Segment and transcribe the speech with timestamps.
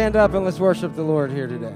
[0.00, 1.69] Stand up and let's worship the Lord here today.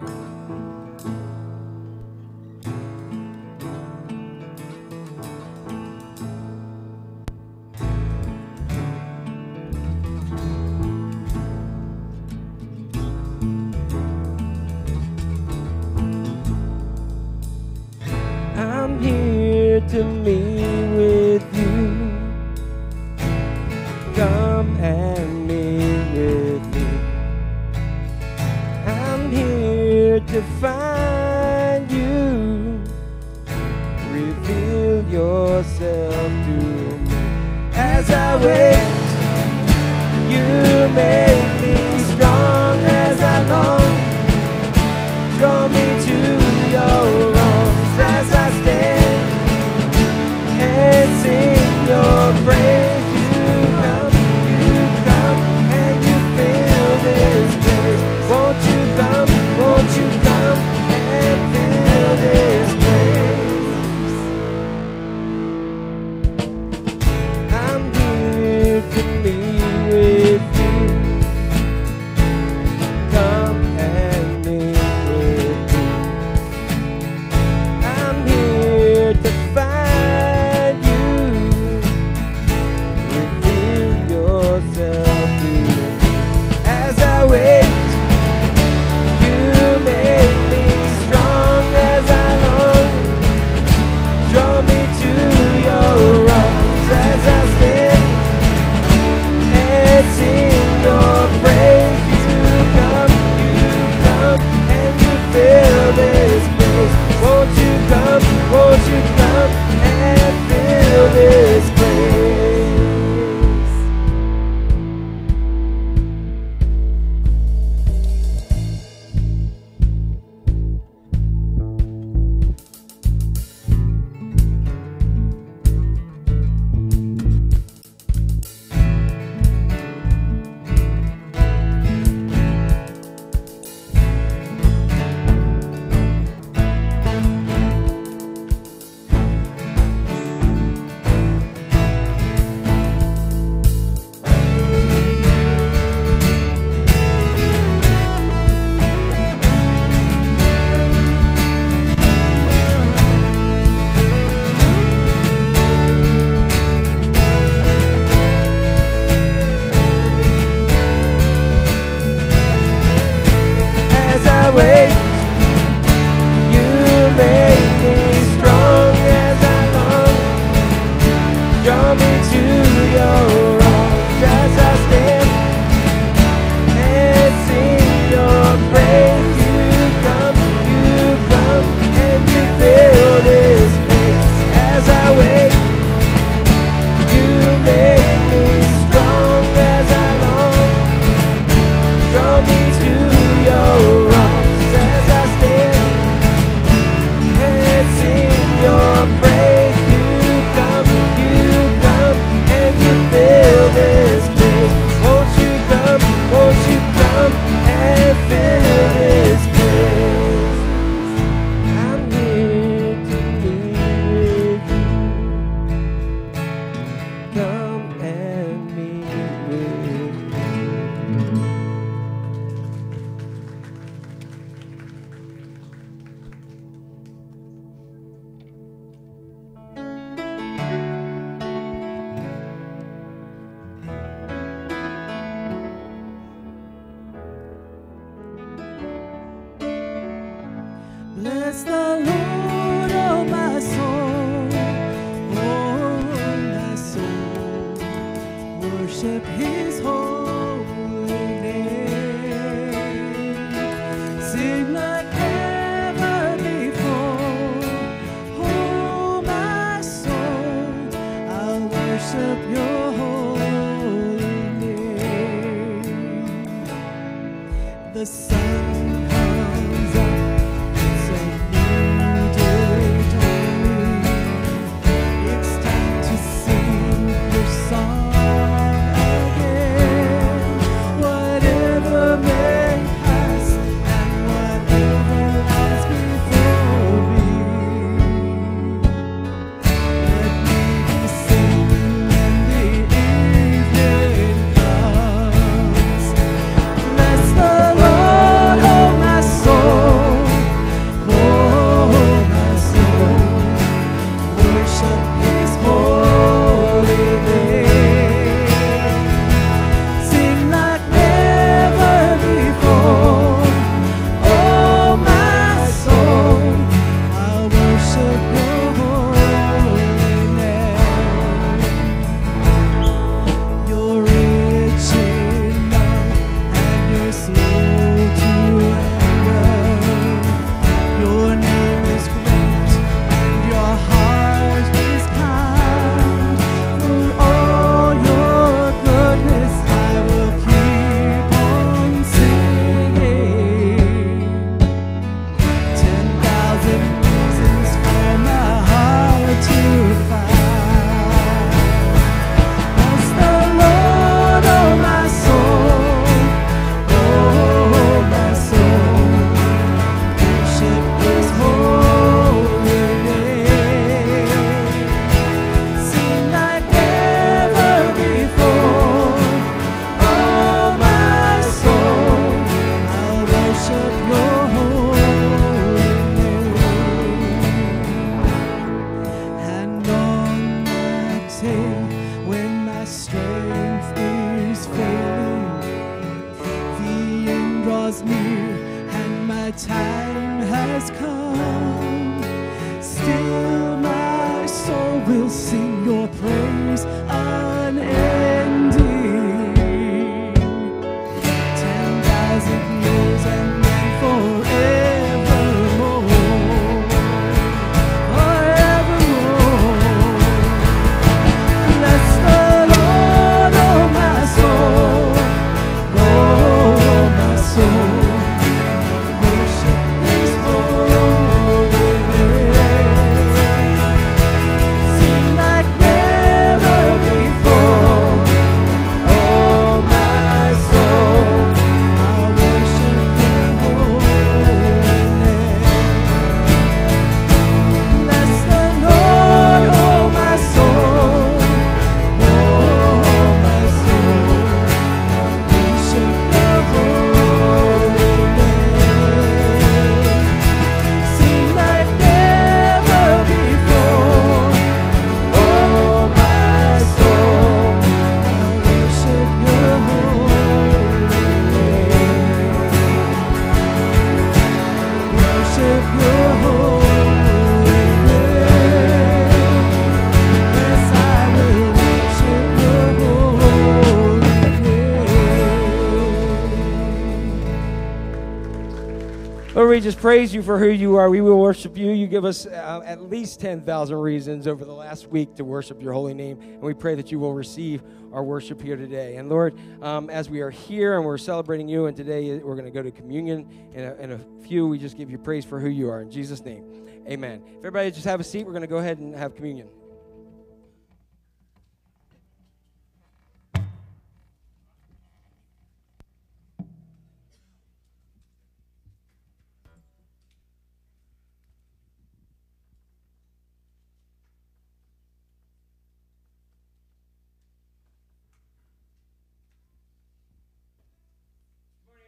[480.04, 481.08] Praise you for who you are.
[481.08, 481.90] We will worship you.
[481.90, 485.94] You give us uh, at least 10,000 reasons over the last week to worship your
[485.94, 486.38] holy name.
[486.42, 489.16] And we pray that you will receive our worship here today.
[489.16, 492.66] And Lord, um, as we are here and we're celebrating you, and today we're going
[492.66, 495.58] to go to communion in a, in a few, we just give you praise for
[495.58, 496.02] who you are.
[496.02, 497.42] In Jesus' name, amen.
[497.46, 499.70] If everybody just have a seat, we're going to go ahead and have communion.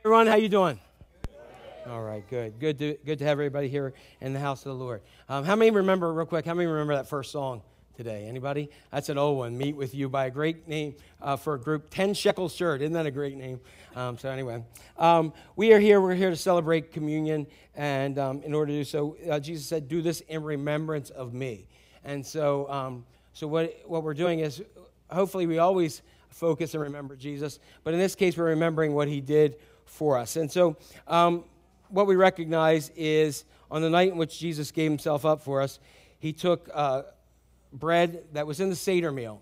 [0.06, 0.78] Everyone, how you doing?
[1.88, 4.84] All right, good, good to good to have everybody here in the house of the
[4.84, 5.02] Lord.
[5.28, 6.44] Um, how many remember, real quick?
[6.46, 7.60] How many remember that first song
[7.96, 8.28] today?
[8.28, 8.70] Anybody?
[8.92, 9.58] That's an old one.
[9.58, 11.90] Meet with you by a great name uh, for a group.
[11.90, 12.82] Ten shekels shirt.
[12.82, 13.58] Isn't that a great name?
[13.96, 14.62] Um, so anyway,
[14.96, 16.00] um, we are here.
[16.00, 19.88] We're here to celebrate communion, and um, in order to do so, uh, Jesus said,
[19.88, 21.66] "Do this in remembrance of me."
[22.04, 24.62] And so, um, so what what we're doing is,
[25.10, 29.20] hopefully, we always focus and remember Jesus, but in this case, we're remembering what He
[29.20, 30.36] did for us.
[30.36, 31.44] And so, um,
[31.88, 35.78] what we recognize is on the night in which Jesus gave himself up for us,
[36.18, 37.02] he took uh,
[37.72, 39.40] bread that was in the Seder meal.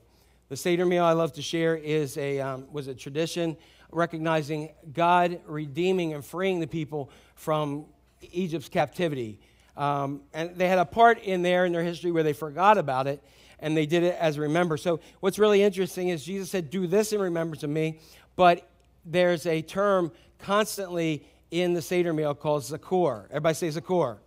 [0.49, 3.57] The Seder meal I love to share is a, um, was a tradition
[3.91, 7.87] recognizing God redeeming and freeing the people from
[8.33, 9.41] Egypt's captivity.
[9.77, 13.07] Um, and they had a part in there in their history where they forgot about
[13.07, 13.23] it
[13.59, 14.77] and they did it as a remember.
[14.77, 18.01] So, what's really interesting is Jesus said, Do this in remembrance of me,
[18.37, 18.69] but
[19.05, 23.27] there's a term constantly in the Seder meal called Zachor.
[23.31, 24.19] Everybody say Zachor.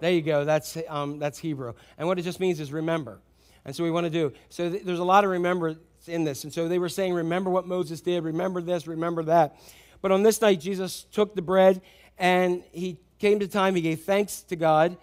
[0.00, 0.44] There you go.
[0.44, 1.74] That's, um, that's Hebrew.
[1.98, 3.20] And what it just means is remember.
[3.64, 4.32] And so we want to do.
[4.48, 6.44] So th- there's a lot of remembrance in this.
[6.44, 9.56] And so they were saying, remember what Moses did, remember this, remember that.
[10.00, 11.82] But on this night, Jesus took the bread
[12.18, 14.96] and he came to time, he gave thanks to God,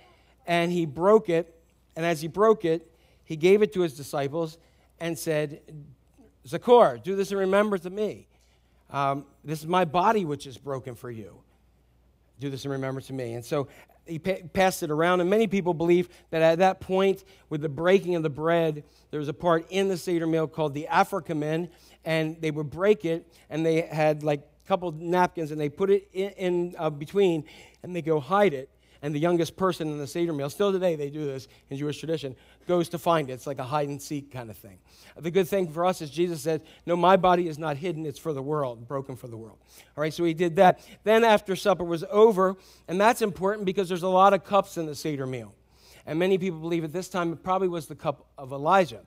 [0.47, 1.53] and he broke it.
[1.95, 2.91] And as he broke it,
[3.23, 4.57] he gave it to his disciples
[4.99, 5.61] and said,
[6.47, 8.26] Zachor, do this in remembrance of me.
[8.89, 11.38] Um, this is my body which is broken for you.
[12.39, 13.34] Do this in remembrance of me.
[13.34, 13.67] And so
[14.06, 17.69] he pa- passed it around, and many people believe that at that point, with the
[17.69, 21.69] breaking of the bread, there was a part in the Seder meal called the Afikoman,
[22.06, 25.89] and they would break it, and they had like a couple napkins, and they put
[25.89, 27.43] it in, in uh, between,
[27.84, 28.69] and they go hide it.
[29.01, 31.99] And the youngest person in the Seder meal, still today they do this in Jewish
[31.99, 32.36] tradition,
[32.67, 33.33] goes to find it.
[33.33, 34.79] It's like a hide and seek kind of thing.
[35.17, 38.19] The good thing for us is Jesus said, No, my body is not hidden, it's
[38.19, 39.57] for the world, broken for the world.
[39.95, 40.79] All right, so he did that.
[41.03, 42.55] Then after supper was over,
[42.88, 45.53] and that's important because there's a lot of cups in the Seder meal.
[46.05, 49.01] And many people believe at this time it probably was the cup of Elijah.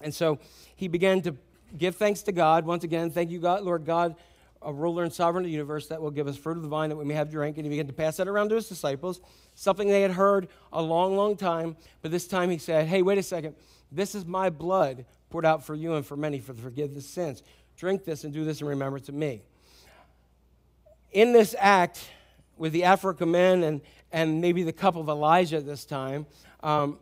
[0.00, 0.38] And so
[0.74, 1.36] he began to
[1.76, 2.64] give thanks to God.
[2.64, 4.16] Once again, thank you, God, Lord God,
[4.64, 6.88] a ruler and sovereign of the universe that will give us fruit of the vine
[6.88, 7.56] that we may have drink.
[7.56, 9.20] And he began to pass that around to his disciples,
[9.54, 11.76] something they had heard a long, long time.
[12.02, 13.54] But this time he said, Hey, wait a second.
[13.92, 17.10] This is my blood poured out for you and for many for the forgiveness of
[17.10, 17.42] sins.
[17.76, 19.42] Drink this and do this in remembrance of me.
[21.12, 22.08] In this act,
[22.56, 23.80] with the Afikoman and,
[24.12, 26.26] and maybe the cup of Elijah this time,
[26.62, 26.98] um,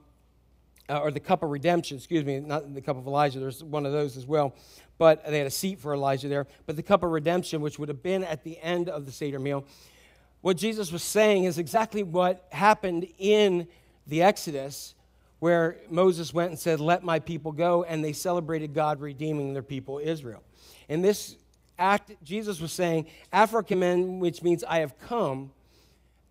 [0.89, 3.87] uh, or the cup of redemption, excuse me, not the cup of Elijah, there's one
[3.87, 4.55] of those as well.
[4.99, 6.47] But they had a seat for Elijah there.
[6.67, 9.39] But the cup of redemption, which would have been at the end of the Seder
[9.39, 9.65] meal,
[10.43, 13.69] what Jesus was saying is exactly what happened in
[14.07, 14.95] the Exodus,
[15.39, 19.63] where Moses went and said, Let my people go, and they celebrated God redeeming their
[19.63, 20.43] people, Israel.
[20.89, 21.37] In this
[21.79, 25.53] act, Jesus was saying, Afikoman, which means I have come,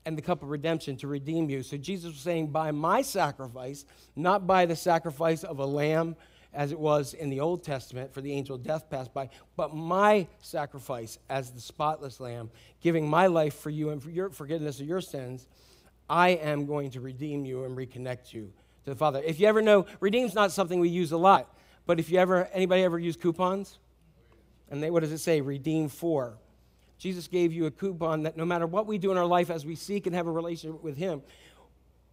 [0.06, 1.64] and the cup of redemption to redeem you.
[1.64, 6.16] So Jesus was saying, By my sacrifice, not by the sacrifice of a lamb
[6.54, 9.74] as it was in the Old Testament for the angel of death passed by, but
[9.74, 12.50] my sacrifice as the spotless lamb,
[12.82, 15.48] giving my life for you and for your forgiveness of your sins,
[16.10, 18.52] I am going to redeem you and reconnect you
[18.84, 19.22] to the Father.
[19.26, 22.50] If you ever know, redeem's not something we use a lot, but if you ever,
[22.54, 23.80] anybody ever use coupons?
[24.70, 25.42] And they, what does it say?
[25.42, 26.38] Redeem for.
[26.98, 29.66] Jesus gave you a coupon that no matter what we do in our life as
[29.66, 31.22] we seek and have a relationship with Him,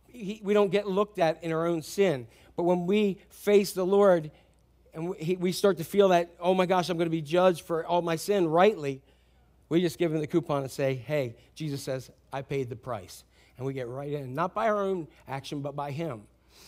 [0.07, 2.27] he, we don't get looked at in our own sin.
[2.59, 4.33] But when we face the Lord
[4.93, 7.87] and we, start to feel that, oh my gosh, I'm going to be judged for
[7.87, 9.01] all my sin rightly,
[9.69, 13.23] we just give him the coupon and say, hey, Jesus says, I paid the price.
[13.57, 16.23] And we get right in, not by our own action, but by him.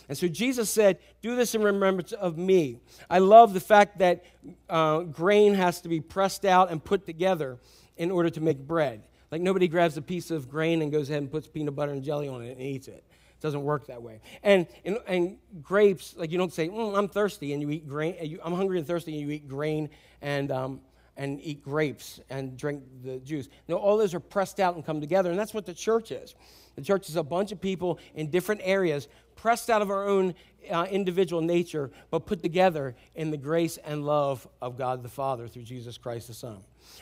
[0.07, 2.79] And so Jesus said, Do this in remembrance of me.
[3.09, 4.23] I love the fact that
[4.69, 7.59] uh, grain has to be pressed out and put together
[7.97, 9.03] in order to make bread.
[9.29, 12.01] Like nobody grabs a piece of grain and goes ahead and puts peanut butter and
[12.01, 13.03] jelly on it and eats it.
[13.41, 14.21] Doesn't work that way.
[14.43, 18.15] And, and, and grapes, like you don't say, mm, I'm thirsty, and you eat grain,
[18.21, 19.89] you, I'm hungry and thirsty, and you eat grain
[20.21, 20.81] and, um,
[21.17, 23.49] and eat grapes and drink the juice.
[23.67, 26.35] No, all those are pressed out and come together, and that's what the church is.
[26.75, 30.35] The church is a bunch of people in different areas pressed out of our own
[30.69, 35.47] uh, individual nature, but put together in the grace and love of God the Father
[35.47, 36.59] through Jesus Christ the Son.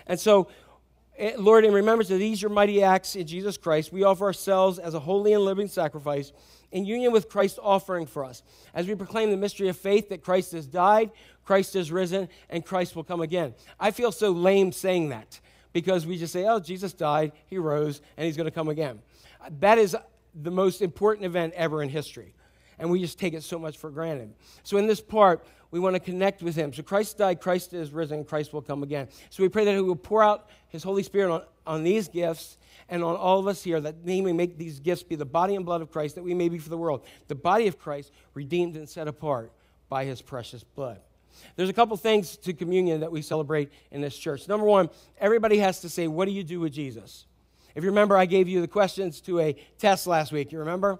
[0.07, 0.47] And so,
[1.37, 4.93] Lord, in remembrance of these your mighty acts in Jesus Christ, we offer ourselves as
[4.93, 6.31] a holy and living sacrifice
[6.71, 8.41] in union with Christ's offering for us.
[8.73, 11.11] As we proclaim the mystery of faith that Christ has died,
[11.43, 13.53] Christ has risen, and Christ will come again.
[13.79, 15.39] I feel so lame saying that
[15.73, 18.99] because we just say, oh, Jesus died, he rose, and he's going to come again.
[19.59, 19.97] That is
[20.35, 22.33] the most important event ever in history.
[22.77, 24.33] And we just take it so much for granted.
[24.63, 26.73] So, in this part, we want to connect with him.
[26.73, 29.07] So Christ died, Christ is risen, Christ will come again.
[29.29, 32.57] So we pray that he will pour out his Holy Spirit on, on these gifts
[32.89, 35.55] and on all of us here, that he may make these gifts be the body
[35.55, 37.05] and blood of Christ, that we may be for the world.
[37.27, 39.51] The body of Christ, redeemed and set apart
[39.89, 40.99] by his precious blood.
[41.55, 44.47] There's a couple things to communion that we celebrate in this church.
[44.47, 47.25] Number one, everybody has to say, What do you do with Jesus?
[47.75, 50.51] If you remember, I gave you the questions to a test last week.
[50.51, 50.99] You remember?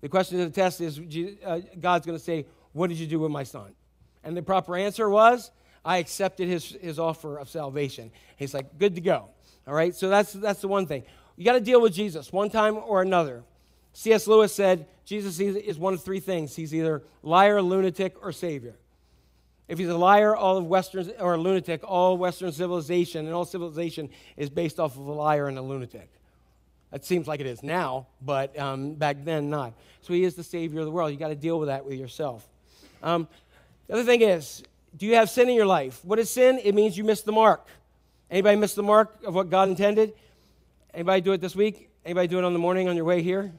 [0.00, 0.98] The question to the test is
[1.44, 3.74] uh, God's going to say, What did you do with my son?
[4.24, 5.50] And the proper answer was,
[5.84, 8.10] I accepted his, his offer of salvation.
[8.36, 9.28] He's like, good to go.
[9.66, 11.04] All right, so that's, that's the one thing.
[11.36, 13.42] You got to deal with Jesus one time or another.
[13.92, 14.26] C.S.
[14.26, 18.76] Lewis said Jesus is one of three things he's either liar, lunatic, or savior.
[19.68, 23.44] If he's a liar, all of Western, or a lunatic, all Western civilization and all
[23.44, 26.10] civilization is based off of a liar and a lunatic.
[26.92, 29.74] It seems like it is now, but um, back then not.
[30.02, 31.12] So he is the savior of the world.
[31.12, 32.48] You got to deal with that with yourself.
[33.02, 33.28] Um,
[33.90, 34.62] the other thing is,
[34.96, 35.98] do you have sin in your life?
[36.04, 36.60] What is sin?
[36.62, 37.66] It means you missed the mark.
[38.30, 40.12] Anybody miss the mark of what God intended?
[40.94, 41.90] Anybody do it this week?
[42.04, 43.50] Anybody do it on the morning on your way here?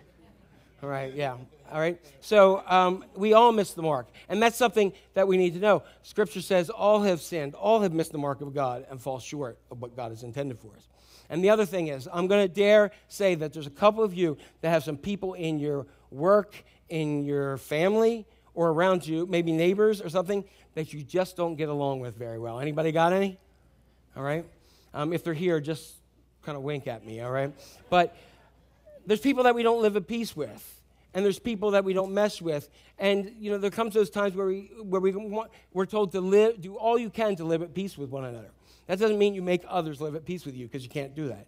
[0.82, 1.36] All right, yeah.
[1.70, 2.00] All right.
[2.22, 4.08] So um, we all miss the mark.
[4.30, 5.84] And that's something that we need to know.
[6.02, 9.58] Scripture says all have sinned, all have missed the mark of God and fall short
[9.70, 10.88] of what God has intended for us.
[11.30, 14.14] And the other thing is, I'm going to dare say that there's a couple of
[14.14, 16.56] you that have some people in your work,
[16.88, 20.44] in your family, or around you, maybe neighbors or something,
[20.76, 22.60] that you just don't get along with very well.
[22.60, 23.38] Anybody got any?
[24.16, 24.46] All right?
[24.94, 25.94] Um, if they're here, just
[26.44, 27.54] kind of wink at me, all right?
[27.90, 28.16] But
[29.06, 30.78] there's people that we don't live at peace with.
[31.14, 32.70] And there's people that we don't mess with.
[32.98, 36.22] And, you know, there comes those times where, we, where we want, we're told to
[36.22, 38.50] live, do all you can to live at peace with one another.
[38.88, 41.28] That doesn't mean you make others live at peace with you, because you can't do
[41.28, 41.48] that.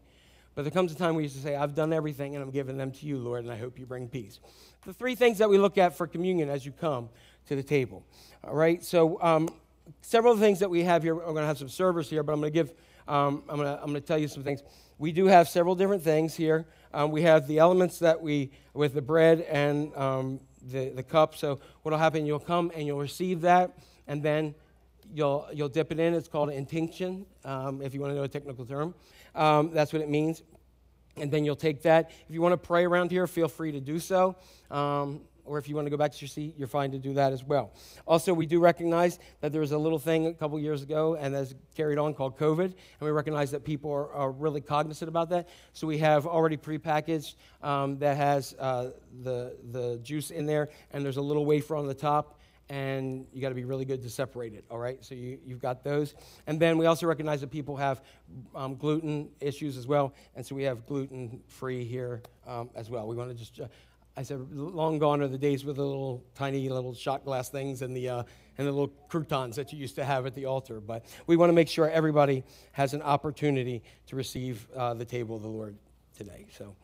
[0.53, 2.91] But there comes a time where you say, I've done everything and I'm giving them
[2.91, 4.39] to you, Lord, and I hope you bring peace.
[4.85, 7.07] The three things that we look at for communion as you come
[7.47, 8.03] to the table.
[8.43, 9.47] All right, so um,
[10.01, 11.15] several things that we have here.
[11.15, 12.73] We're going to have some servers here, but I'm going to give,
[13.07, 14.61] um, I'm, going to, tell you some things.
[14.97, 16.65] We do have several different things here.
[16.93, 21.37] Um, we have the elements that we, with the bread and um, the, the cup.
[21.37, 24.53] So what will happen, you'll come and you'll receive that, and then
[25.13, 26.13] you'll, you'll dip it in.
[26.13, 28.93] It's called intinction, um, if you want to know a technical term.
[29.33, 30.43] Um, that's what it means.
[31.17, 32.09] And then you'll take that.
[32.27, 34.35] If you want to pray around here, feel free to do so.
[34.71, 37.13] Um, or if you want to go back to your seat, you're fine to do
[37.15, 37.73] that as well.
[38.07, 41.35] Also, we do recognize that there was a little thing a couple years ago and
[41.35, 45.29] that's carried on called COVID, and we recognize that people are, are really cognizant about
[45.29, 45.49] that.
[45.73, 51.03] So we have already prepackaged um, that has uh, the, the juice in there, and
[51.03, 54.09] there's a little wafer on the top and you got to be really good to
[54.09, 55.03] separate it, all right?
[55.03, 56.15] So you, you've got those.
[56.47, 58.01] And then we also recognize that people have
[58.55, 63.07] um, gluten issues as well, and so we have gluten free here um, as well.
[63.07, 63.67] We want to just, uh,
[64.15, 67.81] I said, long gone are the days with the little tiny little shot glass things
[67.81, 68.23] and the, uh,
[68.57, 70.79] and the little croutons that you used to have at the altar.
[70.79, 75.35] But we want to make sure everybody has an opportunity to receive uh, the table
[75.35, 75.75] of the Lord
[76.15, 76.45] today.
[76.55, 76.75] So,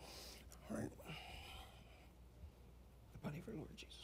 [0.70, 0.90] all right.
[3.14, 4.00] The body of our Lord Jesus.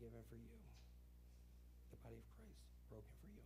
[0.00, 0.56] given for you.
[1.92, 2.56] The body of Christ
[2.88, 3.44] broken for you.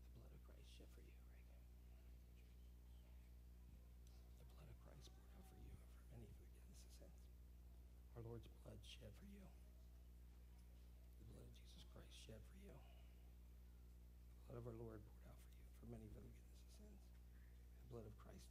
[0.00, 1.20] The blood of Christ shed for you,
[4.32, 5.76] The blood of Christ poured out for you
[6.08, 7.20] for many forgiveness of sins.
[8.16, 9.46] Our Lord's blood shed for you.
[9.46, 12.74] The blood of Jesus Christ shed for you.
[12.74, 16.98] The blood of our Lord poured out for you for many forgiveness of sins.
[17.78, 18.50] The blood of Christ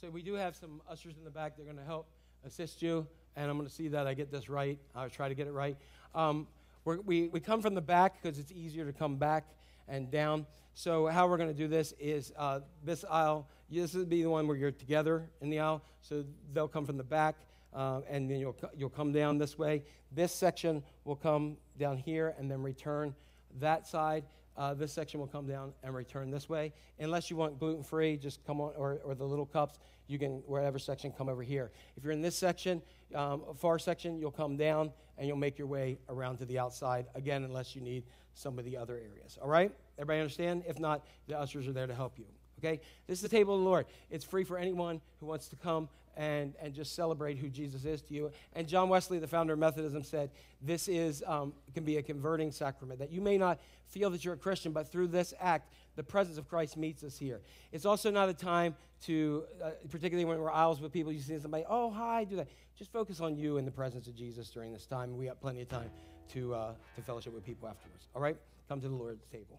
[0.00, 1.56] So we do have some ushers in the back.
[1.56, 2.06] They're going to help
[2.46, 4.78] assist you, and I'm going to see that I get this right.
[4.96, 5.76] I'll try to get it right.
[6.14, 6.46] Um,
[6.86, 9.44] we we, come from the back because it's easier to come back
[9.88, 10.46] and down.
[10.72, 13.46] So how we're going to do this is uh, this aisle.
[13.70, 15.82] This would be the one where you're together in the aisle.
[16.00, 17.36] So they'll come from the back,
[17.74, 19.82] uh, and then you'll you'll come down this way.
[20.12, 23.14] This section will come down here and then return
[23.58, 24.24] that side
[24.56, 26.72] uh, this section will come down and return this way.
[26.98, 30.42] Unless you want gluten free, just come on, or, or the little cups, you can,
[30.46, 31.70] wherever section, come over here.
[31.96, 32.82] If you're in this section,
[33.14, 37.06] um, far section, you'll come down and you'll make your way around to the outside.
[37.14, 39.38] Again, unless you need some of the other areas.
[39.40, 39.72] All right?
[39.98, 40.64] Everybody understand?
[40.66, 42.26] If not, the ushers are there to help you.
[42.58, 42.80] Okay?
[43.06, 43.86] This is the table of the Lord.
[44.10, 45.88] It's free for anyone who wants to come
[46.20, 48.30] and, and just celebrate who Jesus is to you.
[48.52, 50.30] And John Wesley, the founder of Methodism, said
[50.60, 53.00] this is um, can be a converting sacrament.
[53.00, 56.36] That you may not feel that you're a Christian, but through this act, the presence
[56.36, 57.40] of Christ meets us here.
[57.72, 58.74] It's also not a time
[59.06, 62.48] to, uh, particularly when we're aisles with people, you see somebody, oh, hi, do that.
[62.76, 65.16] Just focus on you in the presence of Jesus during this time.
[65.16, 65.90] We have plenty of time
[66.34, 68.08] to, uh, to fellowship with people afterwards.
[68.14, 68.36] All right?
[68.68, 69.58] Come to the Lord's table.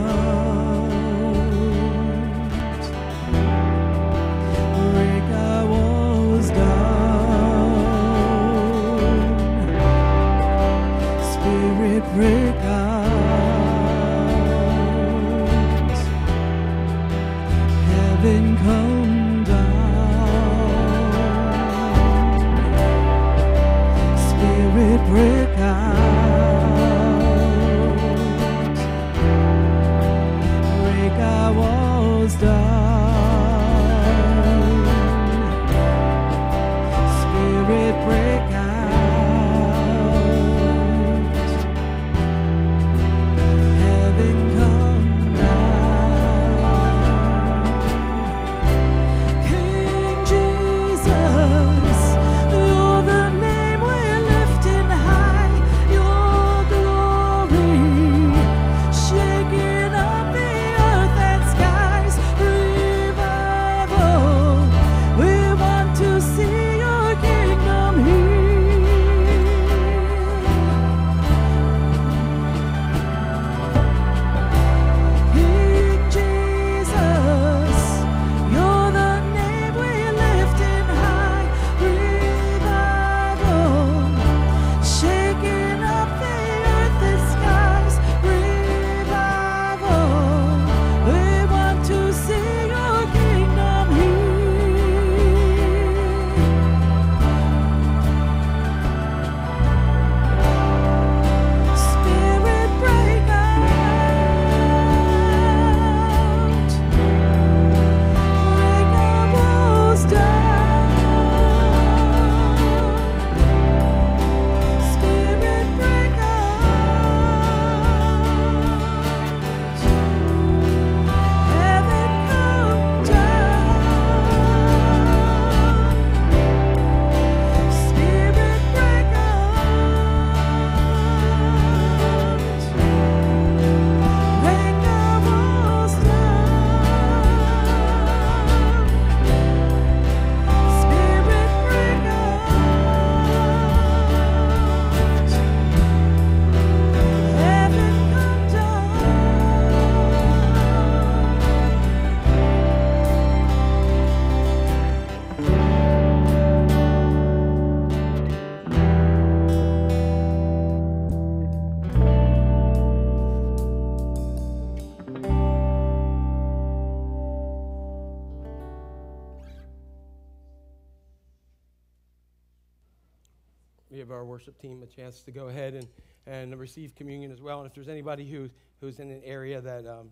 [174.31, 175.87] worship team a chance to go ahead and,
[176.25, 177.59] and receive communion as well.
[177.59, 180.09] And if there's anybody who, who's in an area that, um,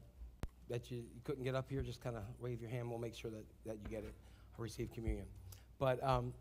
[0.69, 2.89] that you, you couldn't get up here, just kind of wave your hand.
[2.89, 4.13] We'll make sure that, that you get it,
[4.57, 5.25] receive communion.
[5.79, 6.33] But um,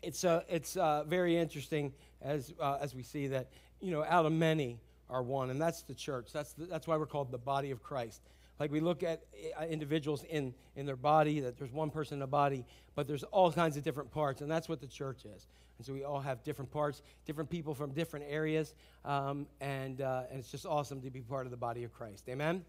[0.00, 3.48] it's, uh, it's uh, very interesting as, uh, as we see that,
[3.82, 6.32] you know, out of many are one, and that's the church.
[6.32, 8.22] That's, the, that's why we're called the body of Christ.
[8.58, 9.24] Like we look at
[9.60, 13.24] uh, individuals in, in their body, that there's one person in a body, but there's
[13.24, 15.46] all kinds of different parts, and that's what the church is.
[15.82, 18.72] And so we all have different parts, different people from different areas,
[19.04, 22.22] um, and, uh, and it's just awesome to be part of the body of Christ.
[22.28, 22.64] Amen?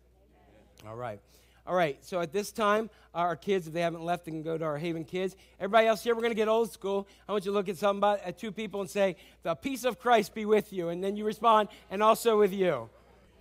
[0.82, 0.88] Amen?
[0.88, 1.20] All right.
[1.68, 4.58] All right, so at this time, our kids, if they haven't left, they can go
[4.58, 5.36] to our Haven kids.
[5.60, 7.08] Everybody else here, we're going to get old school.
[7.30, 10.00] I want you to look at somebody, at two people and say, The peace of
[10.00, 10.90] Christ be with you.
[10.90, 12.90] And then you respond, and also with you.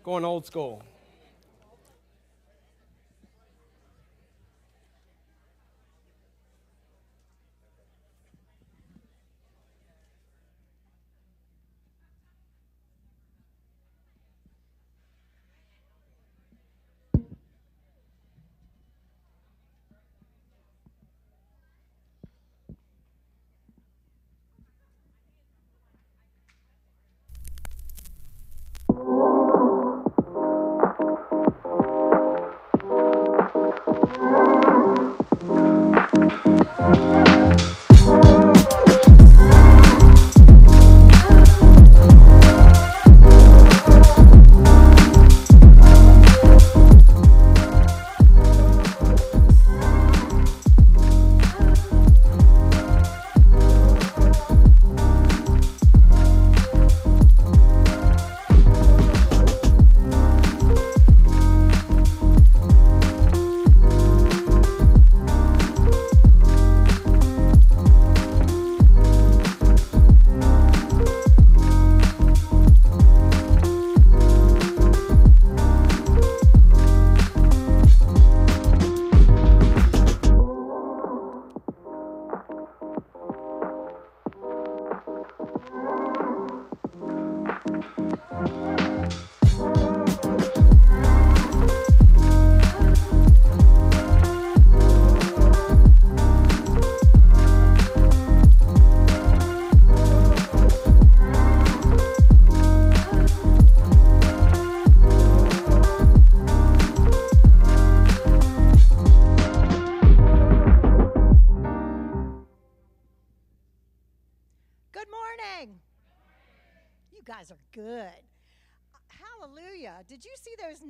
[0.04, 0.82] Going old school.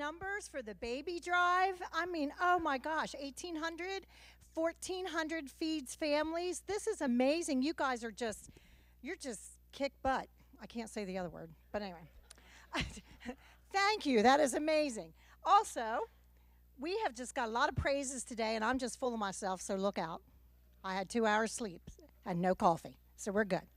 [0.03, 1.81] Numbers for the baby drive?
[1.93, 4.05] I mean, oh my gosh, 1,800,
[4.55, 6.65] 1,400 feeds families.
[6.67, 7.63] This is amazing.
[7.63, 8.51] You guys are just,
[9.01, 10.27] you're just kick butt.
[10.61, 12.09] I can't say the other word, but anyway.
[13.73, 14.25] Thank you.
[14.25, 15.13] That is amazing.
[15.45, 16.01] Also,
[16.81, 19.61] we have just got a lot of praises today, and I'm just full of myself,
[19.61, 20.21] so look out.
[20.83, 21.83] I had two hours sleep
[22.27, 23.72] and no coffee, so we're good.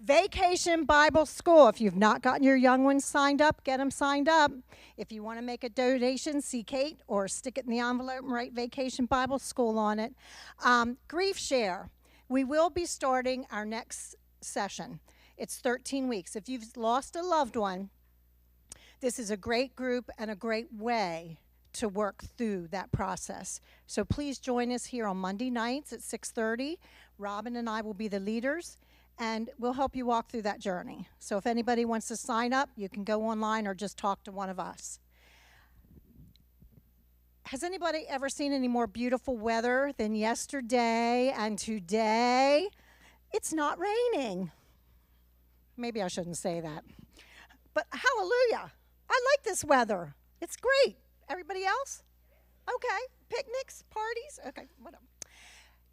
[0.00, 1.68] Vacation Bible School.
[1.68, 4.52] If you've not gotten your young ones signed up, get them signed up.
[4.98, 8.20] If you want to make a donation, see Kate or stick it in the envelope
[8.22, 10.12] and write Vacation Bible School on it.
[10.62, 11.90] Um, grief Share.
[12.28, 15.00] We will be starting our next session.
[15.38, 16.36] It's 13 weeks.
[16.36, 17.88] If you've lost a loved one,
[19.00, 21.38] this is a great group and a great way
[21.74, 23.60] to work through that process.
[23.86, 26.78] So please join us here on Monday nights at 6:30.
[27.18, 28.76] Robin and I will be the leaders
[29.18, 31.08] and we'll help you walk through that journey.
[31.18, 34.32] So if anybody wants to sign up, you can go online or just talk to
[34.32, 35.00] one of us.
[37.46, 42.68] Has anybody ever seen any more beautiful weather than yesterday and today?
[43.32, 44.50] It's not raining.
[45.76, 46.84] Maybe I shouldn't say that.
[47.72, 48.72] But hallelujah.
[49.08, 50.14] I like this weather.
[50.40, 50.96] It's great.
[51.28, 52.02] Everybody else?
[52.68, 52.88] Okay.
[53.28, 54.40] Picnics, parties?
[54.48, 55.02] Okay, whatever.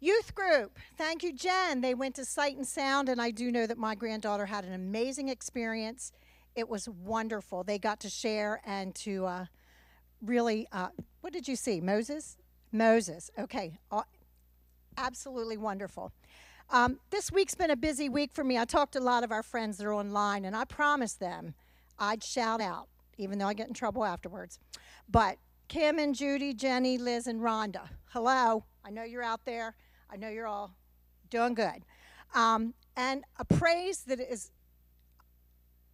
[0.04, 0.78] Youth group.
[0.98, 1.80] Thank you, Jen.
[1.80, 4.74] They went to Sight and Sound, and I do know that my granddaughter had an
[4.74, 6.12] amazing experience.
[6.54, 7.64] It was wonderful.
[7.64, 9.46] They got to share and to uh,
[10.20, 10.88] really, uh,
[11.22, 11.80] what did you see?
[11.80, 12.36] Moses?
[12.70, 13.30] Moses.
[13.38, 13.78] Okay.
[13.90, 14.02] Uh,
[14.98, 16.12] absolutely wonderful.
[16.68, 18.58] Um, this week's been a busy week for me.
[18.58, 21.54] I talked to a lot of our friends that are online, and I promised them
[21.98, 24.58] I'd shout out, even though I get in trouble afterwards.
[25.08, 25.38] But
[25.68, 28.66] Kim and Judy, Jenny, Liz, and Rhonda, hello.
[28.84, 29.74] I know you're out there.
[30.14, 30.70] I know you're all
[31.28, 31.84] doing good.
[32.36, 34.52] Um, and a praise that is,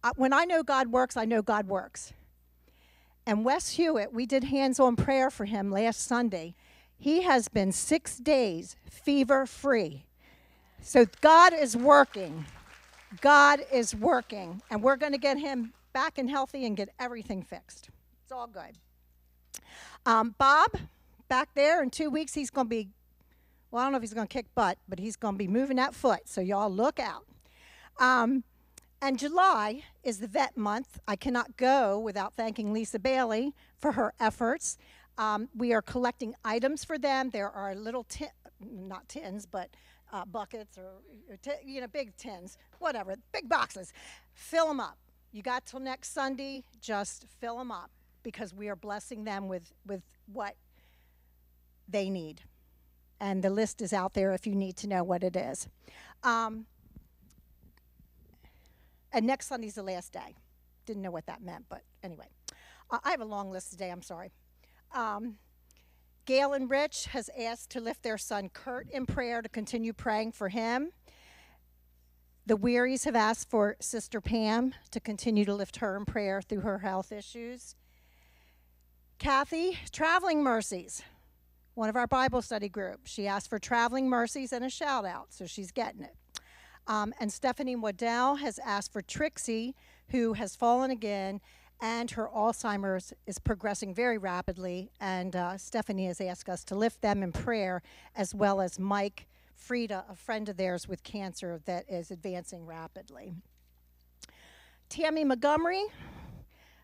[0.03, 2.13] uh, when I know God works, I know God works.
[3.25, 6.53] And Wes Hewitt, we did hands on prayer for him last Sunday.
[6.99, 10.05] He has been six days fever free.
[10.83, 12.45] So God is working.
[13.21, 17.41] God is working, and we're going to get him back and healthy and get everything
[17.41, 17.89] fixed.
[18.21, 18.77] It's all good.
[20.05, 20.77] Um, Bob,
[21.27, 22.89] back there in two weeks, he's going to be,
[23.71, 25.47] well, I don't know if he's going to kick butt, but he's going to be
[25.47, 26.21] moving that foot.
[26.25, 27.25] So y'all look out.
[27.99, 28.43] Um,
[29.01, 30.99] and July is the vet month.
[31.07, 34.77] I cannot go without thanking Lisa Bailey for her efforts.
[35.17, 37.29] Um, we are collecting items for them.
[37.31, 39.69] There are little tin, not tins, but
[40.13, 43.93] uh, buckets or, or you know, big tins, whatever, big boxes.
[44.33, 44.97] Fill them up.
[45.31, 46.63] You got till next Sunday.
[46.81, 47.89] Just fill them up
[48.23, 50.55] because we are blessing them with with what
[51.87, 52.41] they need,
[53.21, 55.69] and the list is out there if you need to know what it is.
[56.23, 56.65] Um,
[59.13, 60.35] and next Sunday's the last day.
[60.87, 62.25] Didn't know what that meant, but anyway.
[62.89, 64.31] Uh, I have a long list today, I'm sorry.
[64.93, 65.35] Um,
[66.25, 70.31] Gail and Rich has asked to lift their son Kurt in prayer to continue praying
[70.31, 70.91] for him.
[72.47, 76.61] The Wearies have asked for Sister Pam to continue to lift her in prayer through
[76.61, 77.75] her health issues.
[79.19, 81.03] Kathy, Traveling Mercies,
[81.81, 85.33] one of our Bible study groups, she asked for Traveling Mercies and a shout out,
[85.33, 86.15] so she's getting it.
[86.85, 89.73] Um, and Stephanie Waddell has asked for Trixie,
[90.09, 91.41] who has fallen again,
[91.81, 94.91] and her Alzheimer's is progressing very rapidly.
[94.99, 97.81] And uh, Stephanie has asked us to lift them in prayer,
[98.15, 99.25] as well as Mike
[99.55, 103.33] Frida, a friend of theirs with cancer that is advancing rapidly.
[104.87, 105.85] Tammy Montgomery,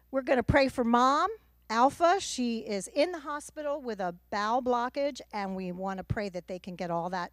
[0.10, 1.30] we're going to pray for mom.
[1.70, 6.30] Alpha, she is in the hospital with a bowel blockage, and we want to pray
[6.30, 7.32] that they can get all that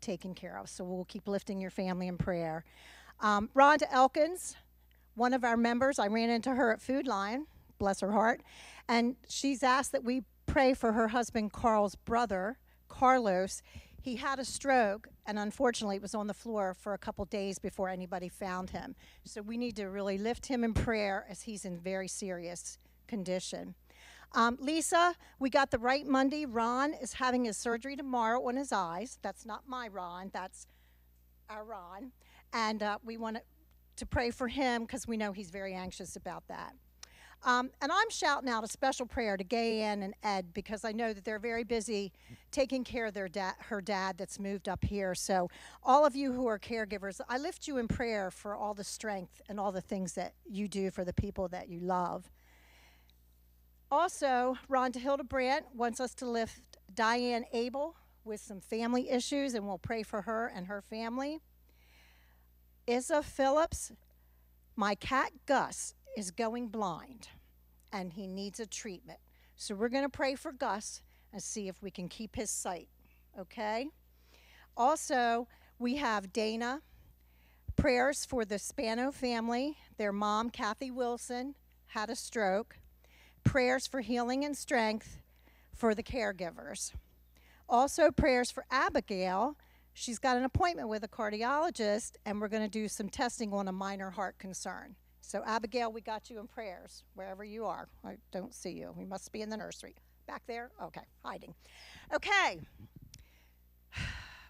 [0.00, 0.68] taken care of.
[0.68, 2.64] So we'll keep lifting your family in prayer.
[3.20, 4.56] Um, Rhonda Elkins,
[5.14, 7.46] one of our members, I ran into her at Food Lion,
[7.78, 8.42] bless her heart,
[8.88, 12.58] and she's asked that we pray for her husband Carl's brother,
[12.88, 13.62] Carlos.
[14.02, 17.60] He had a stroke, and unfortunately, it was on the floor for a couple days
[17.60, 18.96] before anybody found him.
[19.24, 23.74] So we need to really lift him in prayer as he's in very serious condition.
[24.32, 26.44] Um, Lisa, we got the right Monday.
[26.44, 29.18] Ron is having his surgery tomorrow on his eyes.
[29.22, 30.66] That's not my Ron, that's
[31.48, 32.12] our Ron.
[32.52, 33.38] And uh, we want
[33.96, 36.74] to pray for him because we know he's very anxious about that.
[37.44, 40.92] Um, and I'm shouting out a special prayer to Gay Ann and Ed because I
[40.92, 42.12] know that they're very busy
[42.50, 45.14] taking care of their da- her dad that's moved up here.
[45.14, 45.48] So,
[45.82, 49.40] all of you who are caregivers, I lift you in prayer for all the strength
[49.48, 52.30] and all the things that you do for the people that you love.
[53.90, 56.60] Also, Rhonda Hildebrandt wants us to lift
[56.92, 61.40] Diane Abel with some family issues, and we'll pray for her and her family.
[62.88, 63.92] Isa Phillips,
[64.74, 67.28] my cat Gus is going blind
[67.92, 69.18] and he needs a treatment.
[69.56, 72.88] So we're going to pray for Gus and see if we can keep his sight.
[73.38, 73.88] Okay?
[74.76, 76.82] Also, we have Dana.
[77.76, 79.76] Prayers for the Spano family.
[79.98, 81.54] Their mom, Kathy Wilson,
[81.88, 82.78] had a stroke
[83.46, 85.22] prayers for healing and strength
[85.74, 86.92] for the caregivers.
[87.68, 89.56] Also, prayers for Abigail.
[89.94, 93.68] She's got an appointment with a cardiologist, and we're going to do some testing on
[93.68, 94.96] a minor heart concern.
[95.20, 97.88] So, Abigail, we got you in prayers wherever you are.
[98.04, 98.92] I don't see you.
[98.96, 99.94] We must be in the nursery.
[100.26, 100.70] Back there?
[100.82, 101.54] Okay, hiding.
[102.14, 102.60] Okay.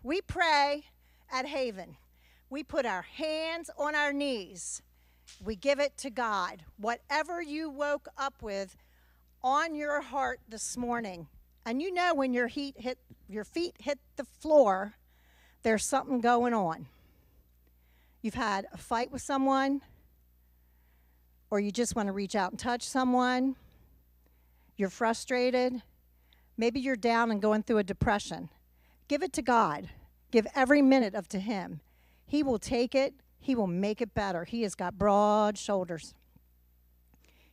[0.03, 0.85] We pray
[1.33, 1.97] at Haven.
[2.49, 4.83] We put our hands on our knees.
[5.45, 6.63] We give it to God.
[6.77, 8.77] Whatever you woke up with,
[9.47, 11.29] on your heart this morning,
[11.65, 14.95] and you know when your heat hit your feet hit the floor,
[15.63, 16.87] there's something going on.
[18.23, 19.83] You've had a fight with someone,
[21.49, 23.55] or you just want to reach out and touch someone.
[24.77, 25.81] You're frustrated.
[26.57, 28.49] Maybe you're down and going through a depression.
[29.07, 29.91] Give it to God.
[30.33, 31.83] Give every minute of to Him.
[32.27, 33.15] He will take it.
[33.39, 34.43] He will make it better.
[34.43, 36.15] He has got broad shoulders.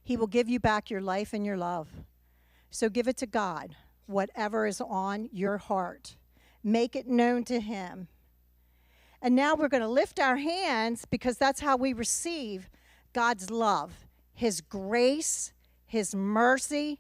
[0.03, 1.87] He will give you back your life and your love.
[2.69, 3.75] So give it to God,
[4.05, 6.15] whatever is on your heart.
[6.63, 8.07] Make it known to Him.
[9.21, 12.69] And now we're going to lift our hands because that's how we receive
[13.13, 13.93] God's love,
[14.33, 15.53] His grace,
[15.85, 16.99] His mercy.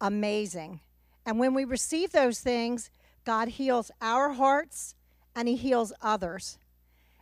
[0.00, 0.80] Amazing.
[1.24, 2.90] And when we receive those things,
[3.24, 4.94] God heals our hearts
[5.34, 6.58] and He heals others.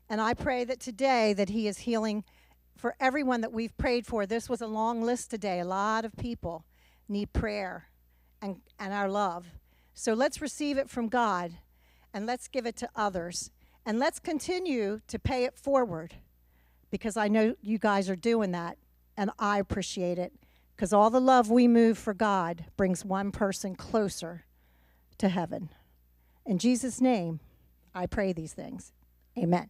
[0.08, 2.24] And I pray that today that He is healing
[2.76, 4.26] for everyone that we've prayed for.
[4.26, 5.60] This was a long list today.
[5.60, 6.64] A lot of people
[7.08, 7.88] need prayer
[8.42, 9.46] and, and our love.
[9.94, 11.54] So let's receive it from God
[12.12, 13.50] and let's give it to others.
[13.86, 16.14] And let's continue to pay it forward
[16.90, 18.78] because I know you guys are doing that
[19.16, 20.32] and I appreciate it
[20.74, 24.44] because all the love we move for God brings one person closer
[25.18, 25.70] to heaven.
[26.44, 27.40] In Jesus' name,
[27.94, 28.92] I pray these things.
[29.38, 29.68] Amen.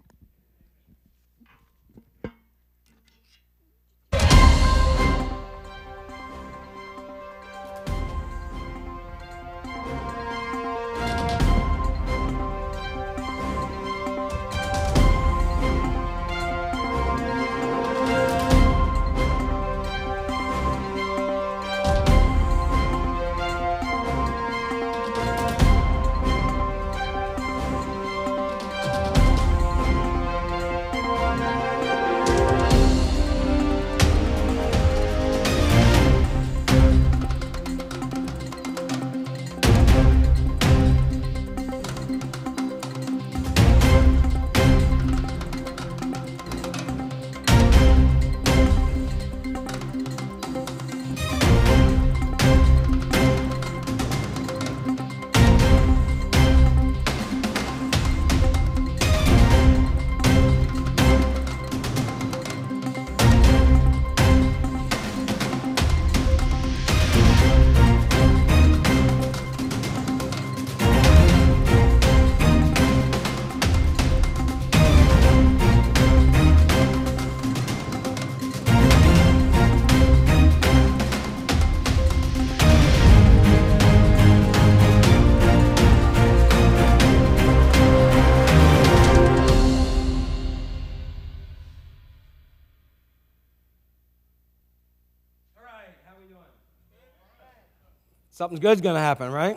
[98.44, 99.56] Something's good's going to happen, right?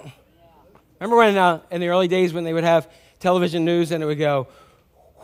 [1.02, 4.06] Remember when uh, in the early days when they would have television news and it
[4.06, 4.48] would go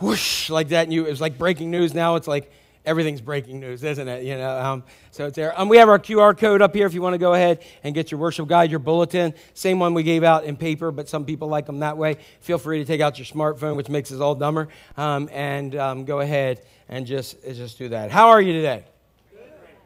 [0.02, 1.94] whoosh like that, and you it was like breaking news.
[1.94, 2.52] Now it's like
[2.86, 4.26] everything's breaking news, isn't it?
[4.26, 5.58] You know, um, so it's there.
[5.58, 7.96] Um, we have our QR code up here if you want to go ahead and
[7.96, 9.34] get your worship guide, your bulletin.
[9.54, 12.18] Same one we gave out in paper, but some people like them that way.
[12.42, 16.04] Feel free to take out your smartphone, which makes us all dumber, um, and um,
[16.04, 18.12] go ahead and just just do that.
[18.12, 18.84] How are you today?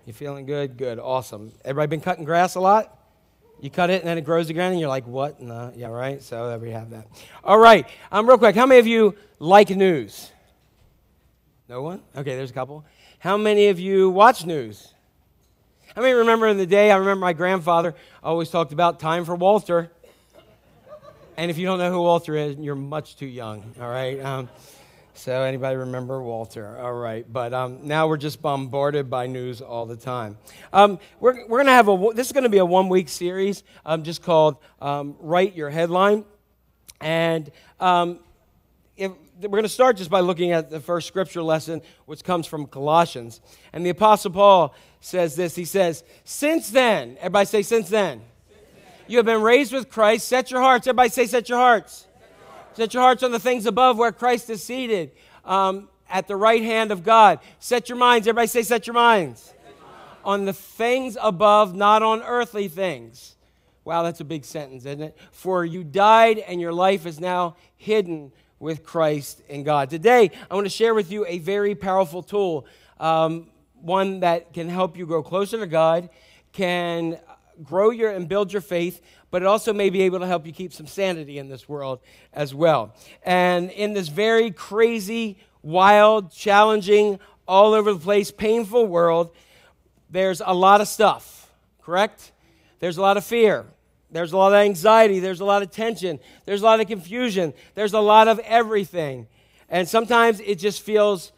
[0.07, 0.77] You feeling good?
[0.77, 1.51] Good, awesome.
[1.63, 2.96] Everybody been cutting grass a lot?
[3.59, 5.41] You cut it and then it grows again, and you're like, what?
[5.41, 6.21] No, yeah, right?
[6.21, 7.07] So there we have that.
[7.43, 10.31] All right, um, real quick, how many of you like news?
[11.67, 12.01] No one?
[12.15, 12.85] Okay, there's a couple.
[13.19, 14.93] How many of you watch news?
[15.95, 16.91] How many remember in the day?
[16.91, 19.91] I remember my grandfather always talked about time for Walter.
[21.35, 24.19] And if you don't know who Walter is, you're much too young, all right?
[24.19, 24.49] Um,
[25.17, 26.77] so, anybody remember Walter?
[26.79, 27.25] All right.
[27.27, 30.37] But um, now we're just bombarded by news all the time.
[30.71, 33.09] Um, we're we're going to have a, this is going to be a one week
[33.09, 36.23] series um, just called um, Write Your Headline.
[37.01, 37.49] And
[37.79, 38.19] um,
[38.95, 39.11] if,
[39.41, 42.67] we're going to start just by looking at the first scripture lesson, which comes from
[42.67, 43.41] Colossians.
[43.73, 48.21] And the Apostle Paul says this He says, Since then, everybody say, Since then,
[49.07, 50.85] you have been raised with Christ, set your hearts.
[50.85, 52.06] Everybody say, Set your hearts
[52.77, 55.09] Set your hearts on the things above where Christ is seated
[55.43, 57.39] um, at the right hand of God.
[57.57, 58.27] Set your minds.
[58.27, 59.51] Everybody say, set your minds.
[60.23, 63.35] On the things above, not on earthly things.
[63.83, 65.17] Wow, that's a big sentence, isn't it?
[65.31, 69.89] For you died and your life is now hidden with Christ in God.
[69.89, 72.67] Today, I want to share with you a very powerful tool,
[72.99, 73.47] um,
[73.81, 76.11] one that can help you grow closer to God,
[76.51, 77.17] can
[77.63, 79.01] grow your and build your faith,
[79.31, 81.99] but it also may be able to help you keep some sanity in this world
[82.33, 82.95] as well.
[83.23, 89.35] And in this very crazy, wild, challenging, all over the place, painful world,
[90.09, 91.51] there's a lot of stuff,
[91.81, 92.31] correct?
[92.79, 93.65] There's a lot of fear.
[94.11, 95.19] There's a lot of anxiety.
[95.19, 96.19] There's a lot of tension.
[96.45, 97.53] There's a lot of confusion.
[97.75, 99.27] There's a lot of everything.
[99.69, 101.33] And sometimes it just feels,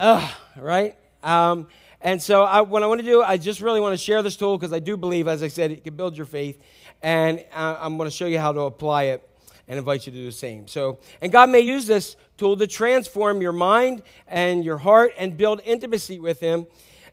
[0.00, 0.96] ugh, right?
[1.22, 1.68] Um,
[2.00, 4.36] and so, I, what I want to do, I just really want to share this
[4.36, 6.58] tool because I do believe, as I said, it can build your faith.
[7.02, 9.28] And uh, I'm going to show you how to apply it
[9.68, 10.66] and invite you to do the same.
[10.66, 15.36] So, and God may use this tool to transform your mind and your heart and
[15.36, 16.66] build intimacy with Him.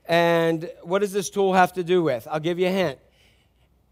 [0.06, 2.26] And what does this tool have to do with?
[2.32, 2.98] I'll give you a hint.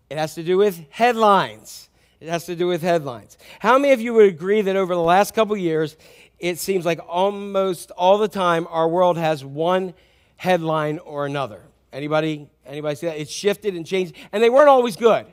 [0.10, 1.90] It has to do with headlines.
[2.22, 3.38] It has to do with headlines.
[3.60, 5.98] How many of you would agree that over the last couple years,
[6.40, 9.94] it seems like almost all the time our world has one
[10.38, 11.62] headline or another.
[11.92, 13.18] Anybody, anybody see that?
[13.18, 15.26] It's shifted and changed, and they weren't always good,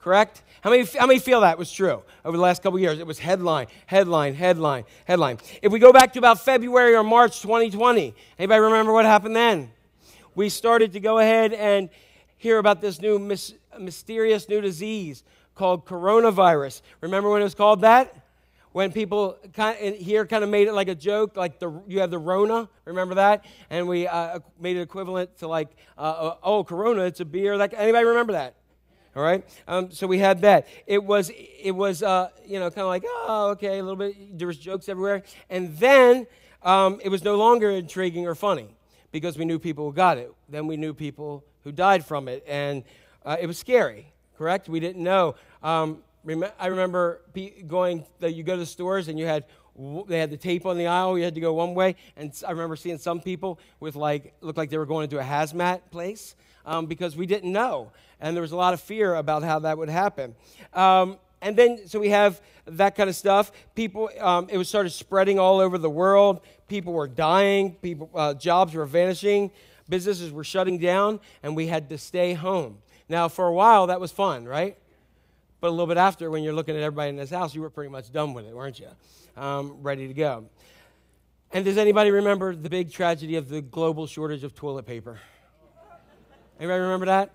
[0.00, 0.42] correct?
[0.62, 2.98] How many, how many feel that was true over the last couple years?
[2.98, 5.38] It was headline, headline, headline, headline.
[5.62, 9.70] If we go back to about February or March 2020, anybody remember what happened then?
[10.34, 11.88] We started to go ahead and
[12.36, 13.18] hear about this new
[13.78, 15.22] mysterious new disease
[15.54, 16.82] called coronavirus.
[17.00, 18.14] Remember when it was called that?
[18.72, 22.00] When people kind of, here kind of made it like a joke, like the you
[22.00, 23.44] have the Rona, remember that?
[23.70, 27.56] And we uh, made it equivalent to like, uh, uh, oh, Corona, it's a beer.
[27.56, 28.54] Like anybody remember that?
[29.16, 29.44] All right.
[29.66, 30.68] Um, so we had that.
[30.86, 34.38] It was it was uh, you know kind of like oh okay a little bit.
[34.38, 36.26] There was jokes everywhere, and then
[36.62, 38.68] um, it was no longer intriguing or funny
[39.10, 40.32] because we knew people who got it.
[40.48, 42.84] Then we knew people who died from it, and
[43.24, 44.12] uh, it was scary.
[44.36, 44.68] Correct?
[44.68, 45.34] We didn't know.
[45.64, 45.98] Um,
[46.58, 47.22] I remember
[47.66, 49.44] going, you go to the stores and you had,
[50.08, 51.96] they had the tape on the aisle, you had to go one way.
[52.16, 55.22] And I remember seeing some people with like, looked like they were going into a
[55.22, 56.34] hazmat place
[56.66, 57.92] um, because we didn't know.
[58.20, 60.34] And there was a lot of fear about how that would happen.
[60.74, 63.52] Um, and then, so we have that kind of stuff.
[63.74, 66.40] People, um, it was started spreading all over the world.
[66.66, 67.76] People were dying.
[67.76, 69.50] People, uh, jobs were vanishing.
[69.88, 72.78] Businesses were shutting down, and we had to stay home.
[73.08, 74.76] Now, for a while, that was fun, right?
[75.60, 77.70] But a little bit after, when you're looking at everybody in this house, you were
[77.70, 78.88] pretty much done with it, weren't you?
[79.36, 80.46] Um, ready to go.
[81.52, 85.18] And does anybody remember the big tragedy of the global shortage of toilet paper?
[86.60, 87.30] Anybody remember that?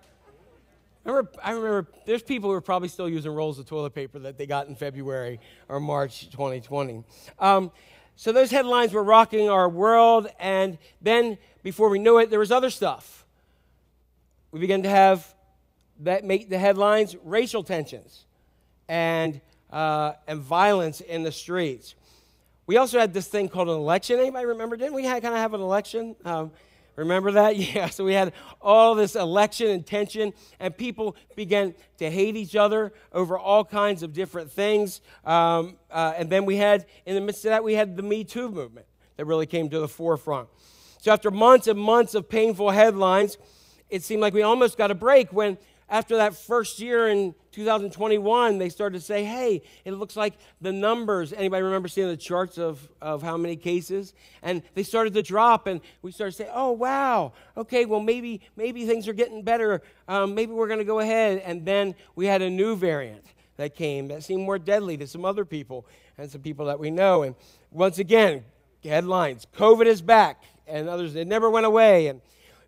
[1.04, 4.38] Remember, I remember there's people who are probably still using rolls of toilet paper that
[4.38, 7.04] they got in February or March 2020.
[7.40, 7.72] Um,
[8.16, 12.52] so those headlines were rocking our world, and then before we knew it, there was
[12.52, 13.26] other stuff.
[14.52, 15.34] We began to have
[16.00, 18.26] that make the headlines racial tensions
[18.88, 19.42] and,
[19.72, 21.96] uh, and violence in the streets.
[22.66, 24.20] We also had this thing called an election.
[24.20, 24.78] Anybody remember?
[24.78, 26.16] Didn't we kind of have an election?
[26.24, 26.52] Um,
[26.96, 27.56] remember that?
[27.58, 27.88] Yeah.
[27.90, 32.94] So we had all this election and tension, and people began to hate each other
[33.12, 35.02] over all kinds of different things.
[35.26, 38.24] Um, uh, and then we had, in the midst of that, we had the Me
[38.24, 38.86] Too movement
[39.18, 40.48] that really came to the forefront.
[41.00, 43.38] So after months and months of painful headlines,
[43.90, 45.58] it seemed like we almost got a break when
[45.94, 50.72] after that first year in 2021, they started to say, hey, it looks like the
[50.72, 51.32] numbers.
[51.32, 54.16] Anybody remember seeing the charts of, of how many cases?
[54.42, 58.42] And they started to drop, and we started to say, oh, wow, okay, well, maybe,
[58.56, 59.84] maybe things are getting better.
[60.08, 61.44] Um, maybe we're going to go ahead.
[61.46, 63.26] And then we had a new variant
[63.58, 65.86] that came that seemed more deadly to some other people
[66.18, 67.22] and some people that we know.
[67.22, 67.36] And
[67.70, 68.44] once again,
[68.84, 72.08] headlines COVID is back, and others, it never went away.
[72.08, 72.20] And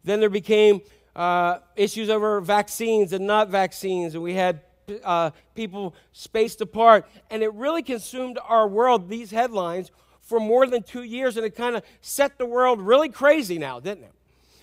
[0.04, 0.82] then there became
[1.16, 4.62] uh, issues over vaccines and not vaccines, and we had
[5.04, 7.08] uh, people spaced apart.
[7.30, 9.92] And it really consumed our world, these headlines,
[10.22, 13.80] for more than two years, and it kind of set the world really crazy now,
[13.80, 14.12] didn't it?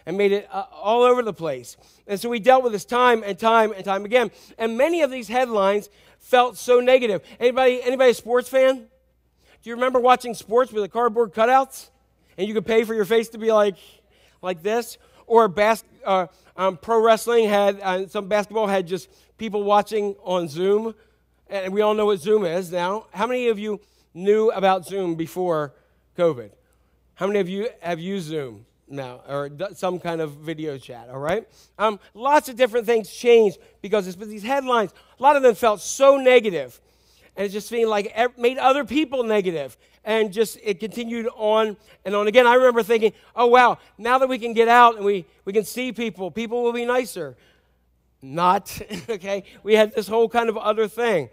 [0.05, 1.76] And made it uh, all over the place.
[2.09, 4.32] And so we dealt with this time and time and time again.
[4.59, 5.88] And many of these headlines
[6.18, 7.22] felt so negative.
[7.38, 8.76] Anybody, anybody a sports fan?
[8.76, 11.90] Do you remember watching sports with the cardboard cutouts?
[12.36, 13.76] And you could pay for your face to be like,
[14.42, 14.98] like this?
[15.28, 16.26] Or bas- uh,
[16.57, 20.94] um, pro wrestling had, uh, some basketball had just people watching on Zoom.
[21.48, 23.07] And we all know what Zoom is now.
[23.12, 23.80] How many of you
[24.14, 25.74] knew about Zoom before
[26.16, 26.50] COVID?
[27.14, 31.09] How many of you have used Zoom now or some kind of video chat?
[31.11, 31.46] All right.
[31.78, 34.92] Um, lots of different things changed because these headlines.
[35.18, 36.80] A lot of them felt so negative,
[37.36, 41.76] and it just seemed like it made other people negative and just it continued on
[42.04, 42.46] and on again.
[42.46, 45.64] I remember thinking, oh, wow, now that we can get out and we, we can
[45.64, 47.36] see people, people will be nicer.
[48.20, 49.44] Not, okay?
[49.62, 51.30] We had this whole kind of other thing.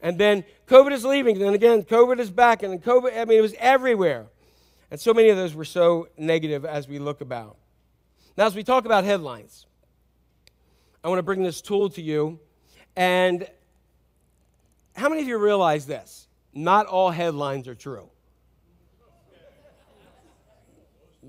[0.00, 3.24] And then COVID is leaving, and then again, COVID is back, and then COVID, I
[3.24, 4.26] mean, it was everywhere.
[4.90, 7.56] And so many of those were so negative as we look about.
[8.36, 9.66] Now, as we talk about headlines,
[11.04, 12.40] I want to bring this tool to you.
[12.96, 13.46] And
[14.94, 16.28] how many of you realize this?
[16.54, 18.08] not all headlines are true.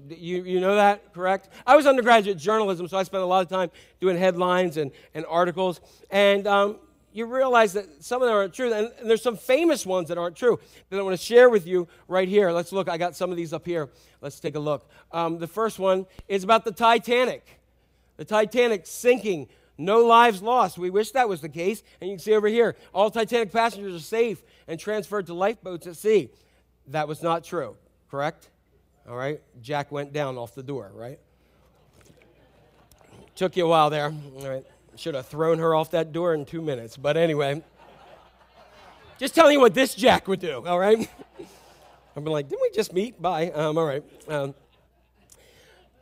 [0.10, 1.50] You, you know that, correct?
[1.66, 5.26] I was undergraduate journalism, so I spent a lot of time doing headlines and, and
[5.28, 5.80] articles.
[6.10, 6.78] And um,
[7.14, 8.74] you realize that some of them aren't true.
[8.74, 10.60] And, and, there's some famous ones that aren't true
[10.90, 12.52] that I want to share with you right here.
[12.52, 12.90] Let's look.
[12.90, 13.90] I got some of these up here.
[14.20, 14.90] Let's take a look.
[15.12, 17.60] Um, the first one is about the Titanic.
[18.18, 19.48] The Titanic sinking
[19.78, 20.78] no lives lost.
[20.78, 21.84] We wish that was the case.
[22.00, 25.88] And you can see over here, all Titanic passengers are safe and transferred to lifeboats
[25.88, 26.30] at sea.
[26.88, 27.76] That was not true,
[28.10, 28.50] correct?
[29.08, 29.42] All right.
[29.62, 31.20] Jack went down off the door, right?
[33.36, 34.14] Took you a while there.
[34.40, 34.66] All right.
[34.96, 36.98] Should have thrown her off that door in two minutes.
[36.98, 37.64] But anyway,
[39.18, 41.10] just telling you what this Jack would do, all right?
[42.16, 43.20] I've been like, didn't we just meet?
[43.20, 43.50] Bye.
[43.50, 44.04] Um, all right.
[44.28, 44.54] Um,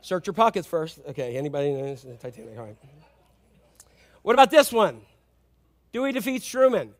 [0.02, 1.00] search your pockets first.
[1.08, 2.58] Okay, anybody knows the Titanic?
[2.58, 2.76] All right.
[4.22, 5.02] What about this one?
[5.92, 6.94] Dewey defeats Truman.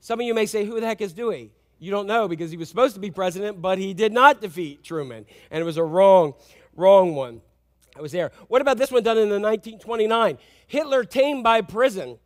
[0.00, 1.52] Some of you may say, Who the heck is Dewey?
[1.78, 4.84] You don't know because he was supposed to be president, but he did not defeat
[4.84, 5.24] Truman.
[5.50, 6.34] And it was a wrong,
[6.76, 7.40] wrong one.
[7.96, 8.30] I was there.
[8.48, 10.38] What about this one done in the 1929?
[10.66, 12.18] Hitler tamed by prison.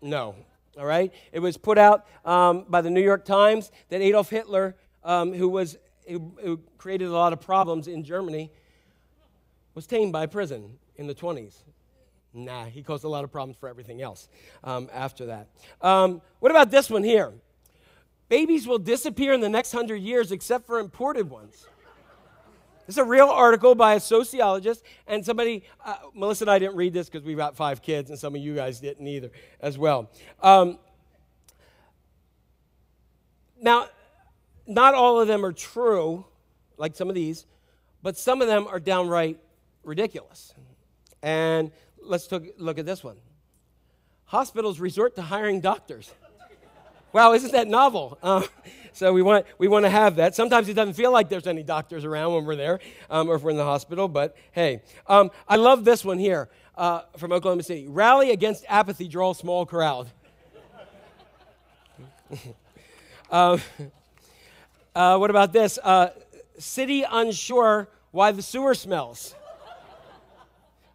[0.00, 0.36] No.
[0.78, 1.12] All right?
[1.32, 5.48] It was put out um, by the New York Times that Adolf Hitler, um, who,
[5.48, 5.76] was,
[6.08, 8.50] who, who created a lot of problems in Germany,
[9.74, 11.62] was tamed by prison in the 20s.
[12.34, 14.28] Nah, he caused a lot of problems for everything else
[14.64, 15.48] um, after that.
[15.80, 17.32] Um, what about this one here?
[18.28, 21.66] Babies will disappear in the next hundred years except for imported ones.
[22.86, 26.74] This is a real article by a sociologist, and somebody, uh, Melissa and I didn't
[26.74, 29.30] read this because we've got five kids, and some of you guys didn't either
[29.60, 30.10] as well.
[30.42, 30.78] Um,
[33.60, 33.86] now,
[34.66, 36.24] not all of them are true,
[36.76, 37.46] like some of these,
[38.02, 39.38] but some of them are downright
[39.84, 40.54] ridiculous.
[41.22, 41.70] And
[42.04, 43.16] let's look at this one.
[44.26, 46.12] Hospitals resort to hiring doctors.
[47.12, 48.18] Wow, isn't that novel?
[48.22, 48.42] Uh,
[48.92, 50.34] so we want, we want to have that.
[50.34, 52.80] Sometimes it doesn't feel like there's any doctors around when we're there
[53.10, 54.80] um, or if we're in the hospital, but hey.
[55.06, 57.86] Um, I love this one here uh, from Oklahoma City.
[57.88, 60.10] Rally against apathy, draw small crowd.
[63.30, 63.58] uh,
[64.94, 65.78] uh, what about this?
[65.82, 66.08] Uh,
[66.58, 69.34] city unsure why the sewer smells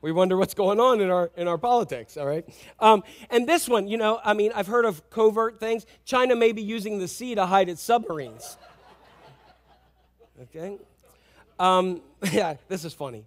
[0.01, 2.47] we wonder what's going on in our in our politics all right?
[2.79, 5.85] Um, and this one you know i mean i've heard of covert things.
[6.05, 8.57] China may be using the sea to hide its submarines.
[10.43, 10.77] Okay?
[11.59, 13.25] Um, yeah this is funny.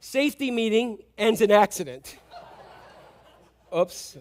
[0.00, 2.18] Safety meeting ends in accident.
[3.76, 4.18] Oops.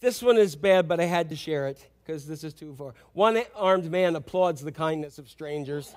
[0.00, 2.94] This one is bad but i had to share it because this is too far.
[3.12, 5.94] One armed man applauds the kindness of strangers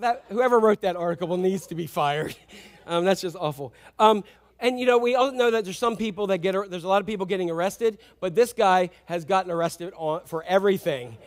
[0.00, 2.36] that, whoever wrote that article needs to be fired.
[2.90, 3.74] Um, that's just awful.
[3.98, 4.24] Um,
[4.58, 7.02] and you know, we all know that there's some people that get, there's a lot
[7.02, 11.18] of people getting arrested, but this guy has gotten arrested on, for everything.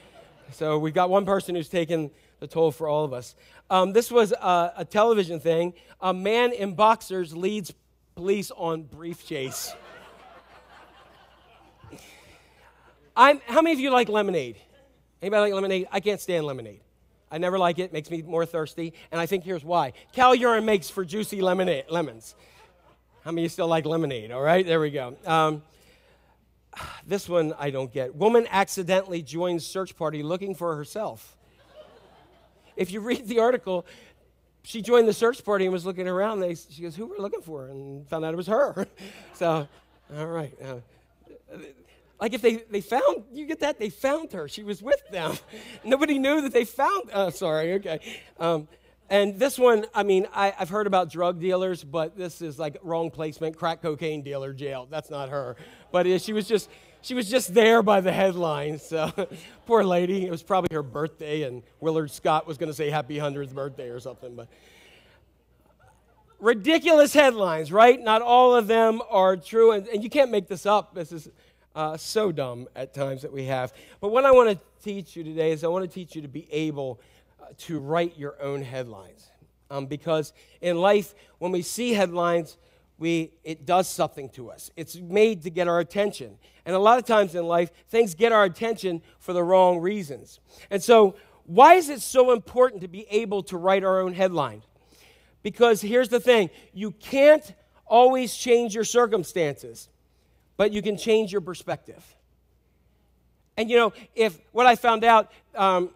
[0.53, 2.09] So we've got one person who's taken
[2.39, 3.35] the toll for all of us.
[3.69, 5.75] Um, this was a, a, television thing.
[6.01, 7.71] A man in boxers leads
[8.15, 9.73] police on brief chase.
[13.15, 14.57] I'm, how many of you like lemonade?
[15.21, 15.87] Anybody like lemonade?
[15.91, 16.81] I can't stand lemonade.
[17.31, 17.83] I never like it.
[17.83, 18.93] it Makes me more thirsty.
[19.11, 19.93] And I think here's why.
[20.11, 22.35] Cal urine makes for juicy lemonade, lemons.
[23.23, 24.31] How many of you still like lemonade?
[24.31, 25.15] All right, there we go.
[25.25, 25.63] Um,
[27.05, 28.15] this one I don't get.
[28.15, 31.37] Woman accidentally joins search party looking for herself.
[32.75, 33.85] If you read the article,
[34.63, 36.39] she joined the search party and was looking around.
[36.39, 37.67] They, she goes, Who were looking for?
[37.67, 38.87] And found out it was her.
[39.33, 39.67] so,
[40.17, 40.53] all right.
[40.63, 40.77] Uh,
[42.21, 43.79] like if they, they found, you get that?
[43.79, 44.47] They found her.
[44.47, 45.35] She was with them.
[45.83, 47.99] Nobody knew that they found, uh, sorry, okay.
[48.39, 48.67] Um,
[49.09, 52.77] and this one, I mean, I, have heard about drug dealers, but this is like
[52.83, 54.87] wrong placement, crack cocaine dealer jail.
[54.89, 55.57] That's not her.
[55.91, 56.69] But she was just,
[57.01, 58.77] she was just there by the headline.
[58.77, 59.11] So
[59.65, 60.25] poor lady.
[60.25, 63.89] It was probably her birthday, and Willard Scott was going to say happy 100th birthday
[63.89, 64.35] or something.
[64.35, 64.47] But
[66.39, 67.99] ridiculous headlines, right?
[67.99, 70.95] Not all of them are true, and, and you can't make this up.
[70.95, 71.27] This is
[71.75, 73.73] uh, so dumb at times that we have.
[73.99, 76.27] But what I want to teach you today is I want to teach you to
[76.27, 76.99] be able
[77.41, 79.29] uh, to write your own headlines.
[79.69, 82.57] Um, because in life, when we see headlines,
[82.97, 84.69] we, it does something to us.
[84.75, 86.37] It's made to get our attention.
[86.65, 90.39] And a lot of times in life, things get our attention for the wrong reasons.
[90.69, 91.15] And so,
[91.45, 94.61] why is it so important to be able to write our own headline?
[95.41, 97.53] Because here's the thing you can't
[97.87, 99.89] always change your circumstances
[100.61, 102.05] but you can change your perspective.
[103.57, 105.89] And you know, if what I found out, um,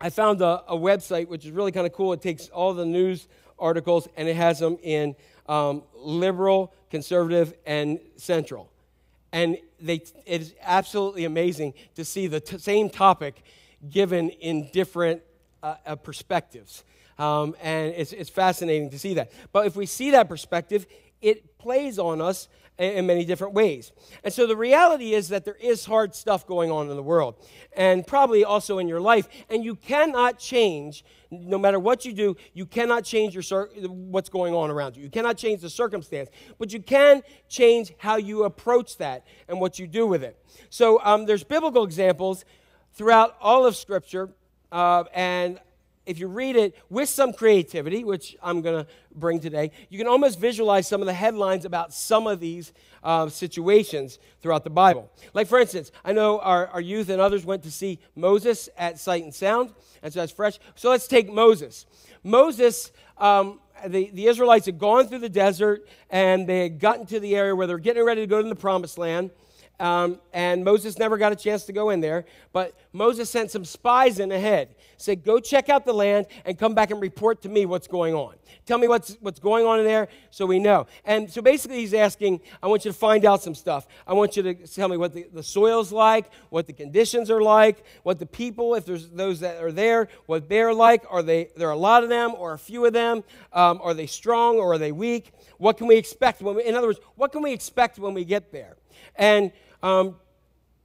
[0.00, 2.14] I found a, a, website which is really kind of cool.
[2.14, 3.28] It takes all the news
[3.58, 5.14] articles and it has them in
[5.46, 8.70] um, liberal, conservative, and central.
[9.30, 13.42] And they, it is absolutely amazing to see the t- same topic
[13.90, 15.20] given in different
[15.62, 16.82] uh, uh, perspectives.
[17.18, 19.32] Um, and it's, it's fascinating to see that.
[19.52, 20.86] But if we see that perspective,
[21.20, 23.92] it plays on us in many different ways.
[24.24, 27.34] And so the reality is that there is hard stuff going on in the world,
[27.76, 31.04] and probably also in your life, and you cannot change.
[31.30, 35.02] No matter what you do, you cannot change your what's going on around you.
[35.02, 39.78] You cannot change the circumstance, but you can change how you approach that and what
[39.78, 40.36] you do with it.
[40.68, 42.44] So um, there's biblical examples
[42.94, 44.30] throughout all of Scripture,
[44.70, 45.60] uh, and
[46.06, 50.06] if you read it with some creativity, which I'm going to bring today, you can
[50.06, 52.72] almost visualize some of the headlines about some of these
[53.02, 55.10] uh, situations throughout the Bible.
[55.34, 58.98] Like, for instance, I know our, our youth and others went to see Moses at
[58.98, 59.70] Sight and Sound,
[60.02, 60.58] and so that's fresh.
[60.74, 61.86] So let's take Moses.
[62.24, 67.20] Moses, um, the, the Israelites had gone through the desert and they had gotten to
[67.20, 69.30] the area where they're getting ready to go to the promised land.
[69.82, 72.24] Um, and Moses never got a chance to go in there.
[72.52, 74.76] But Moses sent some spies in ahead.
[74.96, 78.14] Said, Go check out the land and come back and report to me what's going
[78.14, 78.36] on.
[78.64, 80.86] Tell me what's, what's going on in there so we know.
[81.04, 83.88] And so basically, he's asking, I want you to find out some stuff.
[84.06, 87.42] I want you to tell me what the, the soil's like, what the conditions are
[87.42, 91.04] like, what the people, if there's those that are there, what they're like.
[91.10, 93.24] Are they, there are a lot of them or a few of them?
[93.52, 95.32] Um, are they strong or are they weak?
[95.58, 98.24] What can we expect when we, in other words, what can we expect when we
[98.24, 98.76] get there?
[99.16, 99.50] And
[99.82, 100.16] um,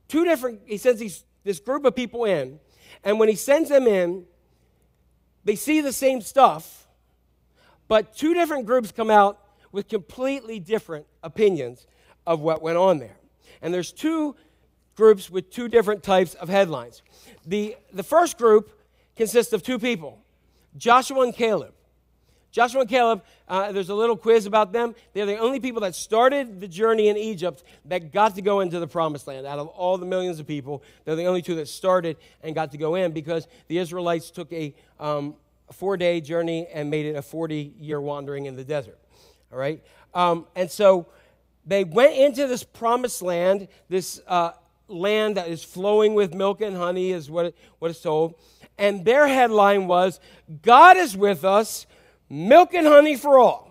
[0.07, 2.59] two different, he sends these, this group of people in,
[3.03, 4.25] and when he sends them in,
[5.43, 6.87] they see the same stuff,
[7.87, 9.39] but two different groups come out
[9.71, 11.87] with completely different opinions
[12.25, 13.17] of what went on there.
[13.61, 14.35] And there's two
[14.95, 17.01] groups with two different types of headlines.
[17.45, 18.71] The, the first group
[19.15, 20.19] consists of two people
[20.75, 21.73] Joshua and Caleb.
[22.57, 24.95] Joshua and Caleb, uh, there's a little quiz about them.
[25.13, 28.79] They're the only people that started the journey in Egypt that got to go into
[28.79, 29.45] the promised land.
[29.45, 32.71] Out of all the millions of people, they're the only two that started and got
[32.71, 35.35] to go in because the Israelites took a um,
[35.71, 38.97] four day journey and made it a 40 year wandering in the desert.
[39.51, 39.83] All right?
[40.15, 41.05] Um, and so
[41.63, 44.53] they went into this promised land, this uh,
[44.87, 48.33] land that is flowing with milk and honey, is what, it, what it's told.
[48.79, 50.19] And their headline was
[50.63, 51.85] God is with us
[52.29, 53.67] milk and honey for all.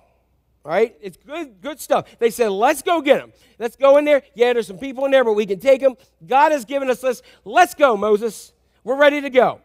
[0.65, 0.97] Right?
[1.01, 2.19] It's good, good stuff.
[2.19, 3.33] They said, let's go get them.
[3.59, 4.23] Let's go in there.
[4.35, 5.95] Yeah, there's some people in there, but we can take them.
[6.27, 7.23] God has given us this.
[7.45, 8.53] Let's go, Moses.
[8.83, 9.61] We're ready to go.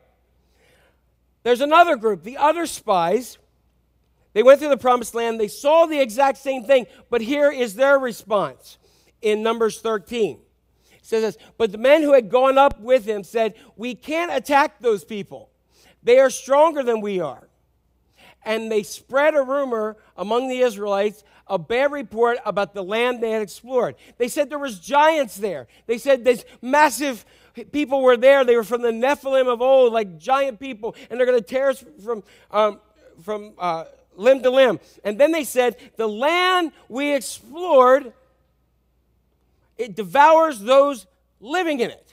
[1.43, 3.39] There's another group, the other spies.
[4.33, 5.39] They went through the promised land.
[5.39, 8.77] They saw the exact same thing, but here is their response
[9.21, 10.39] in Numbers 13.
[10.91, 14.31] It says this, but the men who had gone up with him said, We can't
[14.31, 15.49] attack those people.
[16.03, 17.47] They are stronger than we are
[18.43, 23.31] and they spread a rumor among the Israelites, a bad report about the land they
[23.31, 23.95] had explored.
[24.17, 25.67] They said there was giants there.
[25.85, 27.25] They said this massive
[27.71, 28.43] people were there.
[28.43, 31.69] They were from the Nephilim of old, like giant people, and they're going to tear
[31.69, 32.79] us from, um,
[33.21, 33.85] from uh,
[34.15, 34.79] limb to limb.
[35.03, 38.13] And then they said, The land we explored,
[39.77, 41.05] it devours those
[41.39, 42.07] living in it.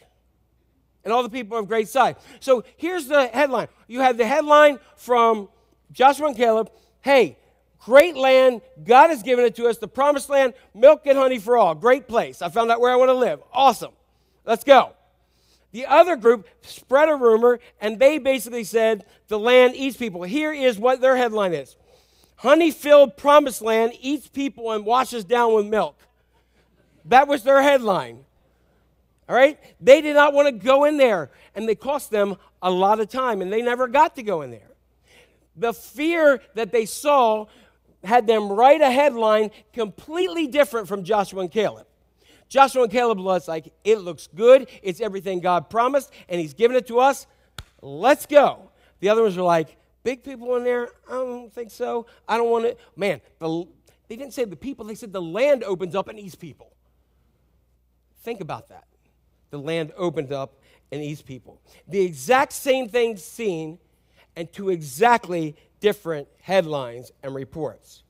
[1.05, 2.16] And all the people of great size.
[2.41, 3.68] So here's the headline.
[3.87, 5.49] You have the headline from
[5.93, 6.70] Joshua and Caleb
[7.01, 7.39] Hey,
[7.84, 8.61] great land.
[8.84, 11.74] God has given it to us, the promised land, milk and honey for all.
[11.74, 12.43] Great place.
[12.43, 13.41] I found out where I want to live.
[13.53, 13.93] Awesome.
[14.45, 14.93] Let's go.
[15.72, 20.22] The other group spread a rumor, and they basically said the land eats people.
[20.22, 21.76] Here is what their headline is
[22.36, 25.99] Honey filled promised land eats people and washes down with milk.
[27.05, 28.24] That was their headline.
[29.28, 29.59] All right?
[29.80, 33.09] They did not want to go in there, and they cost them a lot of
[33.09, 34.68] time, and they never got to go in there.
[35.59, 37.47] The fear that they saw
[38.05, 41.87] had them write a headline completely different from Joshua and Caleb.
[42.49, 44.69] Joshua and Caleb was like, it looks good.
[44.83, 47.27] It's everything God promised, and He's given it to us.
[47.83, 48.71] Let's go.
[49.01, 50.89] The other ones were like, big people in there?
[51.09, 52.07] I don't think so.
[52.27, 52.77] I don't want to.
[52.97, 53.67] Man, the,
[54.09, 56.73] they didn't say the people, they said the land opens up and eats people.
[58.23, 58.85] Think about that.
[59.51, 60.55] The land opened up
[60.91, 61.61] and eats people.
[61.87, 63.79] The exact same thing seen,
[64.39, 68.05] and two exactly different headlines and reports.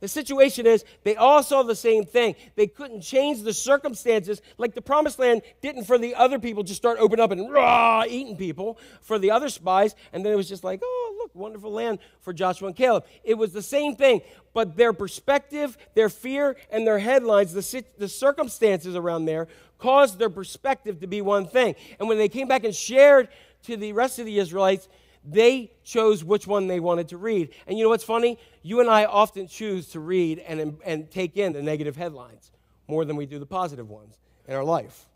[0.00, 2.36] The situation is they all saw the same thing.
[2.54, 6.80] They couldn't change the circumstances like the promised land didn't for the other people just
[6.80, 9.94] start opening up and raw eating people for the other spies.
[10.12, 13.04] And then it was just like, oh, look, wonderful land for Joshua and Caleb.
[13.24, 14.20] It was the same thing,
[14.52, 20.30] but their perspective, their fear, and their headlines, the, the circumstances around there caused their
[20.30, 21.74] perspective to be one thing.
[21.98, 23.28] And when they came back and shared
[23.64, 24.88] to the rest of the Israelites,
[25.24, 27.50] they chose which one they wanted to read.
[27.66, 28.38] And you know what's funny?
[28.62, 32.50] You and I often choose to read and, and take in the negative headlines
[32.88, 34.18] more than we do the positive ones
[34.48, 35.06] in our life.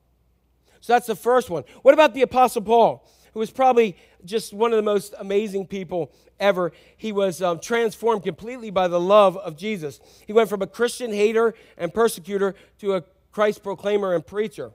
[0.81, 1.65] So that's the first one.
[1.83, 6.13] What about the Apostle Paul, who was probably just one of the most amazing people
[6.39, 6.73] ever?
[6.99, 10.01] He was um, transformed completely by the love of Jesus.
[10.27, 14.73] He went from a Christian hater and persecutor to a Christ proclaimer and preacher.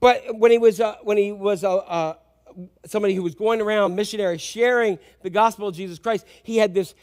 [0.00, 2.14] But when he was, uh, when he was uh, uh,
[2.86, 6.94] somebody who was going around missionary sharing the gospel of Jesus Christ, he had this,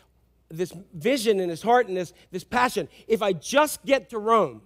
[0.49, 2.87] this vision in his heart and this, this passion.
[3.07, 4.61] If I just get to Rome,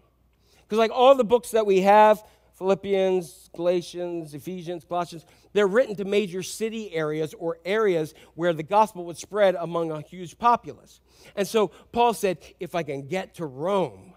[0.63, 2.23] because like all the books that we have,
[2.59, 9.05] Philippians, Galatians, Ephesians, Colossians, they're written to major city areas or areas where the gospel
[9.05, 10.99] would spread among a huge populace.
[11.35, 14.08] And so Paul said, if I can get to Rome,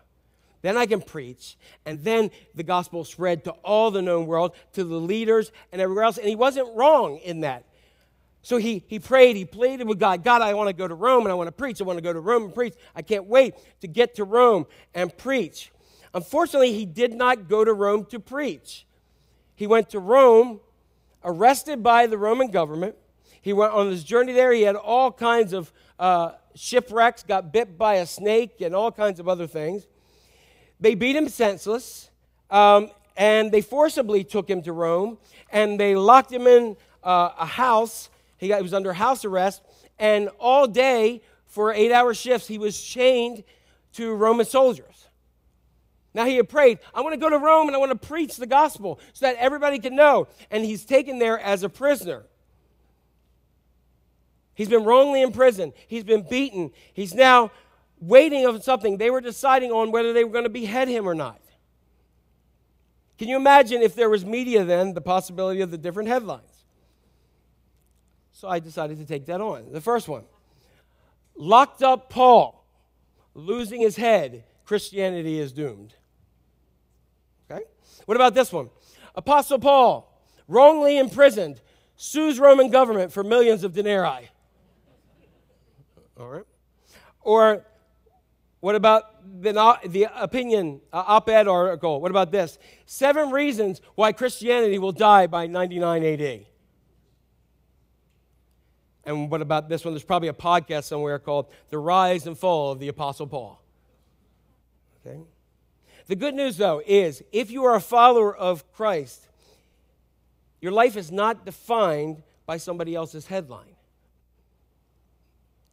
[0.62, 4.84] then I can preach, and then the gospel spread to all the known world, to
[4.84, 6.18] the leaders and everywhere else.
[6.18, 7.64] And he wasn't wrong in that.
[8.42, 11.24] So he, he prayed, he pleaded with God God, I want to go to Rome
[11.24, 11.80] and I want to preach.
[11.80, 12.74] I want to go to Rome and preach.
[12.94, 15.70] I can't wait to get to Rome and preach.
[16.14, 18.86] Unfortunately, he did not go to Rome to preach.
[19.54, 20.60] He went to Rome,
[21.24, 22.96] arrested by the Roman government.
[23.40, 24.52] He went on his journey there.
[24.52, 29.20] He had all kinds of uh, shipwrecks, got bit by a snake, and all kinds
[29.20, 29.86] of other things.
[30.82, 32.10] They beat him senseless,
[32.50, 35.16] um, and they forcibly took him to Rome,
[35.52, 38.10] and they locked him in uh, a house.
[38.36, 39.62] He, got, he was under house arrest,
[40.00, 43.44] and all day for eight hour shifts, he was chained
[43.92, 45.06] to Roman soldiers.
[46.14, 48.36] Now he had prayed, I want to go to Rome and I want to preach
[48.36, 50.26] the gospel so that everybody can know.
[50.50, 52.24] And he's taken there as a prisoner.
[54.54, 55.72] He's been wrongly imprisoned.
[55.86, 56.72] He's been beaten.
[56.92, 57.50] He's now
[58.02, 58.98] waiting on something.
[58.98, 61.40] They were deciding on whether they were going to behead him or not.
[63.16, 66.64] Can you imagine if there was media then, the possibility of the different headlines?
[68.32, 69.70] So I decided to take that on.
[69.70, 70.24] The first one
[71.36, 72.66] locked up Paul,
[73.34, 75.94] losing his head, Christianity is doomed.
[77.48, 77.62] Okay?
[78.06, 78.70] What about this one?
[79.14, 81.60] Apostle Paul, wrongly imprisoned,
[81.96, 84.28] sues Roman government for millions of denarii.
[86.18, 86.44] All right?
[87.20, 87.64] Or
[88.62, 89.50] what about the,
[89.86, 92.00] the opinion uh, op ed article?
[92.00, 92.60] What about this?
[92.86, 96.46] Seven reasons why Christianity will die by 99 AD.
[99.02, 99.94] And what about this one?
[99.94, 103.60] There's probably a podcast somewhere called The Rise and Fall of the Apostle Paul.
[105.04, 105.18] Okay?
[106.06, 109.26] The good news, though, is if you are a follower of Christ,
[110.60, 113.71] your life is not defined by somebody else's headline.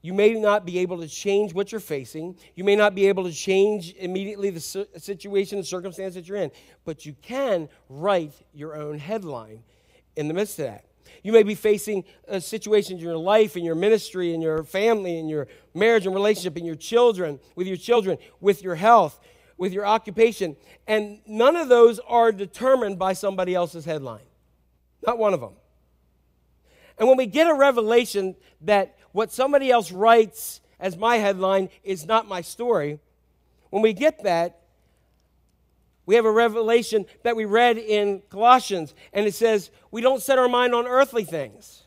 [0.02, 2.38] You may not be able to change what you're facing.
[2.56, 6.52] You may not be able to change immediately the situation and circumstance that you're in,
[6.86, 9.64] but you can write your own headline
[10.16, 10.86] in the midst of that.
[11.24, 15.18] You may be facing uh, situations in your life, in your ministry, in your family,
[15.18, 19.20] in your marriage and relationship, in your children, with your children, with your health,
[19.58, 20.56] with your occupation.
[20.88, 24.22] And none of those are determined by somebody else's headline.
[25.06, 25.54] Not one of them.
[26.98, 32.06] And when we get a revelation that what somebody else writes as my headline is
[32.06, 33.00] not my story,
[33.70, 34.60] when we get that,
[36.06, 40.40] we have a revelation that we read in Colossians, and it says, We don't set
[40.40, 41.84] our mind on earthly things,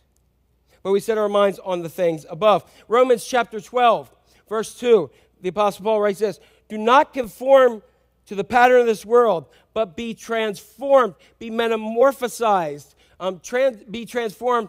[0.83, 2.65] but we set our minds on the things above.
[2.87, 4.13] Romans chapter 12,
[4.49, 5.11] verse 2,
[5.41, 7.83] the Apostle Paul writes this Do not conform
[8.27, 14.69] to the pattern of this world, but be transformed, be metamorphosized, um, trans- be transformed.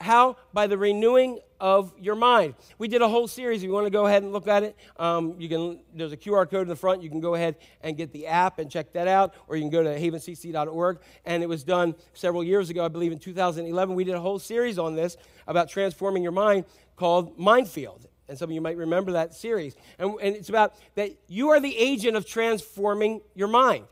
[0.00, 0.36] How?
[0.52, 2.54] By the renewing of your mind.
[2.78, 3.62] We did a whole series.
[3.62, 5.80] If you want to go ahead and look at it, um, you can.
[5.94, 7.02] There's a QR code in the front.
[7.02, 9.70] You can go ahead and get the app and check that out, or you can
[9.70, 10.98] go to havencc.org.
[11.24, 13.94] And it was done several years ago, I believe in 2011.
[13.94, 15.16] We did a whole series on this
[15.46, 16.64] about transforming your mind
[16.96, 18.06] called Mindfield.
[18.28, 19.76] And some of you might remember that series.
[19.98, 23.84] And, and it's about that you are the agent of transforming your mind.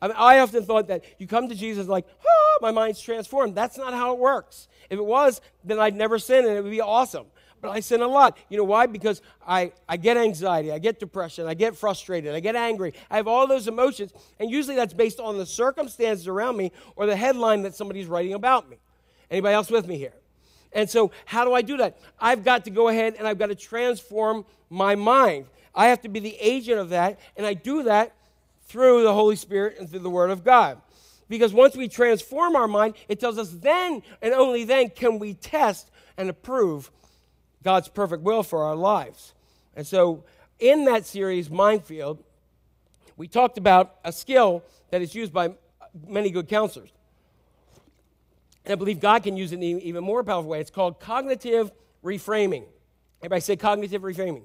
[0.00, 3.54] I, mean, I often thought that you come to Jesus like, oh, my mind's transformed.
[3.54, 4.68] That's not how it works.
[4.90, 7.26] If it was, then I'd never sin and it would be awesome.
[7.60, 8.36] But I sin a lot.
[8.48, 8.86] You know why?
[8.86, 12.92] Because I, I get anxiety, I get depression, I get frustrated, I get angry.
[13.10, 14.12] I have all those emotions.
[14.38, 18.34] And usually that's based on the circumstances around me or the headline that somebody's writing
[18.34, 18.76] about me.
[19.30, 20.12] Anybody else with me here?
[20.72, 21.98] And so, how do I do that?
[22.20, 25.46] I've got to go ahead and I've got to transform my mind.
[25.74, 28.14] I have to be the agent of that, and I do that
[28.66, 30.80] through the Holy Spirit and through the Word of God.
[31.28, 35.34] Because once we transform our mind, it tells us then and only then can we
[35.34, 36.90] test and approve
[37.62, 39.34] God's perfect will for our lives.
[39.74, 40.24] And so,
[40.58, 42.18] in that series, Mindfield,
[43.16, 45.54] we talked about a skill that is used by
[46.06, 46.90] many good counselors.
[48.64, 50.60] And I believe God can use it in an even more powerful way.
[50.60, 51.70] It's called cognitive
[52.04, 52.64] reframing.
[53.20, 54.42] Everybody say cognitive reframing.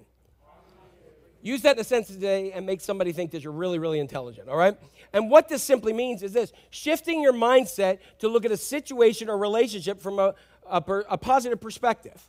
[1.41, 4.47] Use that in a sense today and make somebody think that you're really, really intelligent,
[4.47, 4.77] all right?
[5.13, 9.29] And what this simply means is this shifting your mindset to look at a situation
[9.29, 10.35] or relationship from a,
[10.69, 12.21] a, a positive perspective.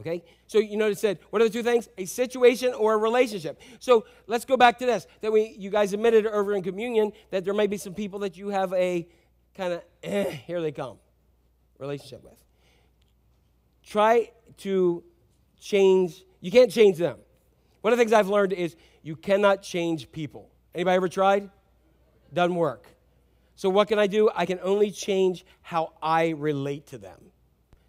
[0.00, 0.24] Okay?
[0.46, 1.88] So you notice said, what are the two things?
[1.98, 3.60] A situation or a relationship.
[3.78, 5.06] So let's go back to this.
[5.20, 8.36] That we you guys admitted over in communion that there may be some people that
[8.36, 9.06] you have a
[9.54, 10.96] kind of eh, here they come
[11.78, 12.42] relationship with.
[13.84, 15.02] Try to
[15.60, 17.18] change, you can't change them.
[17.80, 20.50] One of the things I've learned is you cannot change people.
[20.74, 21.50] Anybody ever tried?
[22.32, 22.86] Doesn't work.
[23.56, 24.30] So what can I do?
[24.34, 27.18] I can only change how I relate to them.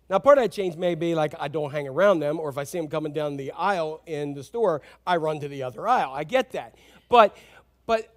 [0.09, 2.57] Now, part of that change may be like I don't hang around them, or if
[2.57, 5.87] I see them coming down the aisle in the store, I run to the other
[5.87, 6.11] aisle.
[6.13, 6.75] I get that.
[7.07, 7.37] But,
[7.85, 8.13] but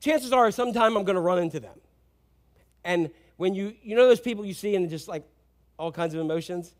[0.00, 1.78] chances are sometime I'm going to run into them.
[2.82, 5.22] And when you, you know those people you see and just like
[5.78, 6.74] all kinds of emotions?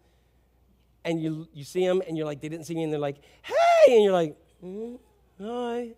[1.05, 3.19] And you, you see them and you're like, they didn't see me, and they're like,
[3.43, 3.72] hey!
[3.89, 4.99] And you're like, mm,
[5.41, 5.91] hi.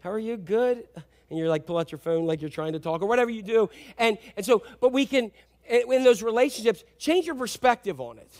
[0.00, 0.36] How are you?
[0.36, 0.86] Good?
[1.28, 3.42] And you're like, pull out your phone like you're trying to talk or whatever you
[3.42, 3.68] do.
[3.98, 5.32] And, and so, but we can,
[5.68, 8.30] in those relationships, change your perspective on it.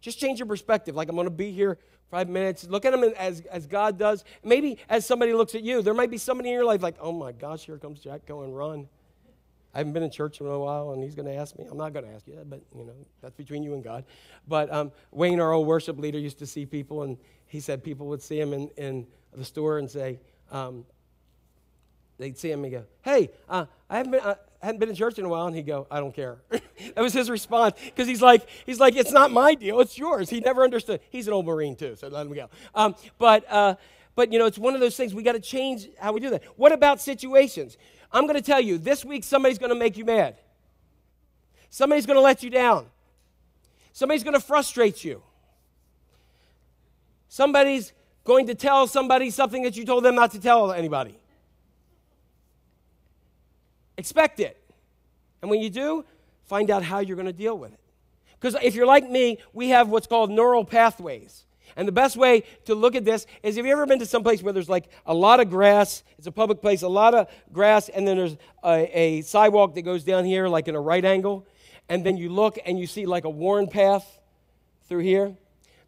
[0.00, 0.94] Just change your perspective.
[0.94, 1.78] Like, I'm going to be here
[2.10, 2.64] five minutes.
[2.64, 4.24] Look at them as, as God does.
[4.44, 7.12] Maybe as somebody looks at you, there might be somebody in your life like, oh
[7.12, 8.26] my gosh, here comes Jack.
[8.26, 8.88] Go and run.
[9.74, 11.66] I haven't been in church in a while, and he's going to ask me.
[11.68, 14.04] I'm not going to ask you that, but you know that's between you and God.
[14.46, 18.06] But um, Wayne, our old worship leader, used to see people, and he said people
[18.08, 19.06] would see him in, in
[19.36, 20.20] the store and say,
[20.52, 20.84] um,
[22.18, 25.18] they'd see him and go, "Hey, uh, I haven't been." Uh, hadn't been in church
[25.18, 28.22] in a while, and he'd go, "I don't care." that was his response because he's
[28.22, 31.00] like, he's like, "It's not my deal; it's yours." He never understood.
[31.10, 32.48] He's an old Marine too, so let him go.
[32.74, 33.74] Um, but uh,
[34.14, 36.30] but you know, it's one of those things we got to change how we do
[36.30, 36.44] that.
[36.56, 37.76] What about situations?
[38.14, 40.36] I'm going to tell you this week somebody's going to make you mad.
[41.68, 42.86] Somebody's going to let you down.
[43.92, 45.20] Somebody's going to frustrate you.
[47.28, 47.92] Somebody's
[48.22, 51.18] going to tell somebody something that you told them not to tell anybody.
[53.98, 54.56] Expect it.
[55.42, 56.04] And when you do,
[56.44, 57.80] find out how you're going to deal with it.
[58.40, 61.44] Because if you're like me, we have what's called neural pathways.
[61.76, 64.22] And the best way to look at this is have you ever been to some
[64.22, 66.02] place where there's like a lot of grass?
[66.18, 69.82] It's a public place, a lot of grass, and then there's a, a sidewalk that
[69.82, 71.46] goes down here, like in a right angle.
[71.88, 74.20] And then you look and you see like a worn path
[74.88, 75.36] through here.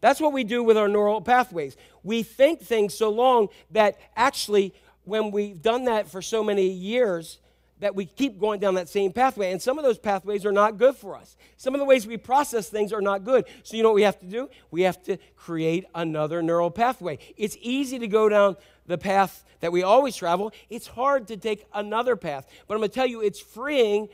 [0.00, 1.76] That's what we do with our neural pathways.
[2.02, 7.38] We think things so long that actually, when we've done that for so many years,
[7.80, 9.52] that we keep going down that same pathway.
[9.52, 11.36] And some of those pathways are not good for us.
[11.56, 13.44] Some of the ways we process things are not good.
[13.62, 14.48] So, you know what we have to do?
[14.70, 17.18] We have to create another neural pathway.
[17.36, 21.66] It's easy to go down the path that we always travel, it's hard to take
[21.74, 22.46] another path.
[22.68, 24.08] But I'm going to tell you, it's freeing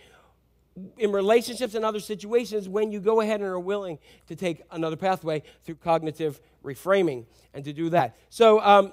[0.97, 3.99] in relationships and other situations when you go ahead and are willing
[4.29, 8.17] to take another pathway through cognitive reframing and to do that.
[8.31, 8.93] So, um,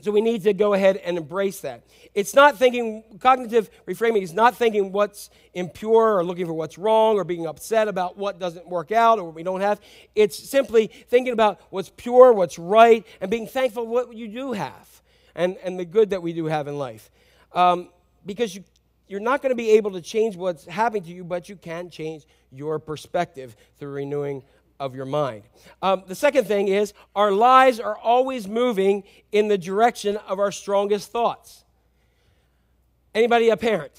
[0.00, 1.82] So we need to go ahead and embrace that.
[2.14, 7.16] It's not thinking, cognitive reframing is not thinking what's impure or looking for what's wrong
[7.16, 9.80] or being upset about what doesn't work out or what we don't have.
[10.14, 14.52] It's simply thinking about what's pure, what's right, and being thankful for what you do
[14.52, 15.02] have
[15.34, 17.10] and, and the good that we do have in life.
[17.52, 17.88] Um,
[18.24, 18.62] because you,
[19.08, 21.90] you're not going to be able to change what's happening to you, but you can
[21.90, 24.44] change your perspective through renewing
[24.80, 25.42] of your mind.
[25.82, 30.52] Um, the second thing is our lives are always moving in the direction of our
[30.52, 31.64] strongest thoughts.
[33.14, 33.92] Anybody a parent?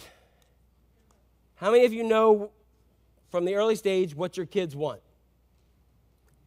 [1.56, 2.52] How many of you know
[3.30, 5.02] from the early stage what your kids want?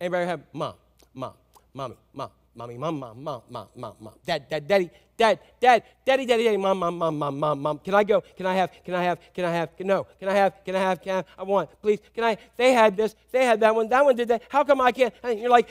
[0.00, 0.74] Anybody have mom,
[1.14, 1.34] mom,
[1.74, 6.26] mommy, mom, mommy, mom, mom, mom, mom, mom, mom, dad, dad, daddy, dad, dad, daddy,
[6.26, 7.78] daddy, daddy, mom, mom, mom, mom, mom, mom.
[7.78, 8.20] Can I go?
[8.20, 8.70] Can I have?
[8.84, 9.18] Can I have?
[9.34, 9.68] Can I have?
[9.80, 10.06] No.
[10.18, 10.64] Can I have?
[10.64, 11.02] Can I have?
[11.02, 11.26] Can I have?
[11.38, 11.70] I want.
[11.80, 12.00] Please.
[12.14, 12.36] Can I?
[12.56, 13.14] They had this.
[13.30, 13.88] They had that one.
[13.88, 14.42] That one did that.
[14.48, 15.14] How come I can't?
[15.22, 15.68] And you're like,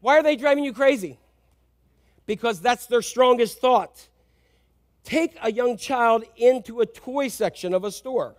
[0.00, 1.18] why are they driving you crazy?
[2.26, 4.08] Because that's their strongest thought.
[5.04, 8.36] Take a young child into a toy section of a store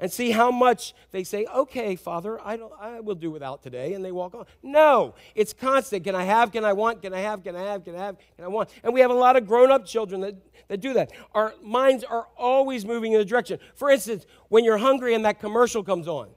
[0.00, 3.92] and see how much they say, okay, Father, I, don't, I will do without today,
[3.92, 4.46] and they walk on.
[4.62, 6.04] No, it's constant.
[6.04, 6.50] Can I have?
[6.50, 7.02] Can I want?
[7.02, 7.44] Can I have?
[7.44, 7.84] Can I have?
[7.84, 8.16] Can I have?
[8.36, 8.70] Can I want?
[8.82, 10.34] And we have a lot of grown up children that,
[10.68, 11.12] that do that.
[11.34, 13.58] Our minds are always moving in a direction.
[13.74, 16.30] For instance, when you're hungry and that commercial comes on,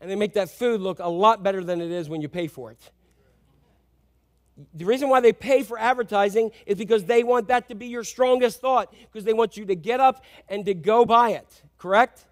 [0.00, 2.46] and they make that food look a lot better than it is when you pay
[2.46, 2.90] for it.
[4.74, 8.04] The reason why they pay for advertising is because they want that to be your
[8.04, 12.24] strongest thought, because they want you to get up and to go buy it, correct?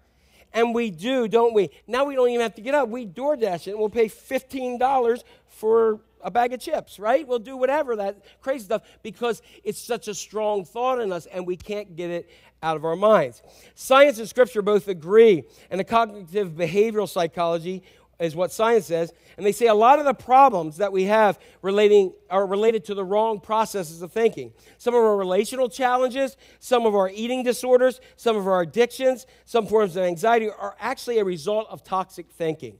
[0.55, 1.69] And we do, don't we?
[1.85, 2.89] Now we don't even have to get up.
[2.89, 7.27] We DoorDash it and we'll pay $15 for a bag of chips, right?
[7.27, 11.45] We'll do whatever, that crazy stuff, because it's such a strong thought in us and
[11.45, 12.29] we can't get it
[12.63, 13.43] out of our minds.
[13.75, 17.83] Science and scripture both agree, and the cognitive behavioral psychology
[18.19, 19.13] is what science says.
[19.37, 22.95] And they say a lot of the problems that we have relating are related to
[22.95, 24.53] the wrong processes of thinking.
[24.77, 29.67] Some of our relational challenges, some of our eating disorders, some of our addictions, some
[29.67, 32.79] forms of anxiety are actually a result of toxic thinking.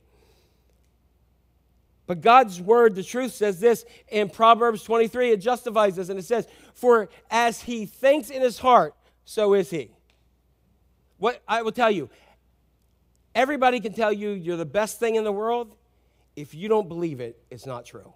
[2.07, 5.31] But God's word, the truth, says this in Proverbs 23.
[5.31, 8.93] It justifies this, and it says, For as he thinks in his heart,
[9.25, 9.91] so is he.
[11.17, 12.09] What I will tell you,
[13.35, 15.75] Everybody can tell you you're the best thing in the world.
[16.37, 18.13] If you don't believe it, it's not true.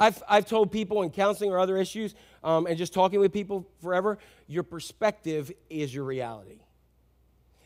[0.00, 3.68] I've, I've told people in counseling or other issues um, and just talking with people
[3.82, 6.60] forever, your perspective is your reality.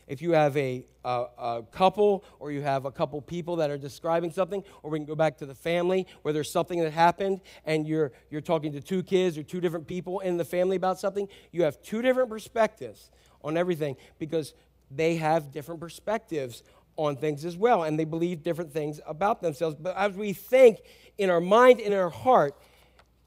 [0.07, 3.77] If you have a, a, a, couple or you have a couple people that are
[3.77, 7.41] describing something, or we can go back to the family where there's something that happened
[7.65, 10.97] and you're, you're talking to two kids or two different people in the family about
[10.97, 13.11] something, you have two different perspectives
[13.43, 14.53] on everything because
[14.89, 16.63] they have different perspectives
[16.95, 19.75] on things as well, and they believe different things about themselves.
[19.79, 20.79] But as we think
[21.17, 22.55] in our mind and in our heart,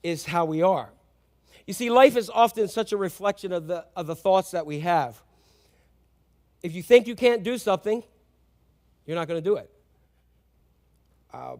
[0.02, 0.90] is how we are.
[1.66, 4.80] You see, life is often such a reflection of the, of the thoughts that we
[4.80, 5.20] have.
[6.62, 8.02] If you think you can't do something,
[9.06, 9.70] you're not going to do it.
[11.32, 11.56] Uh,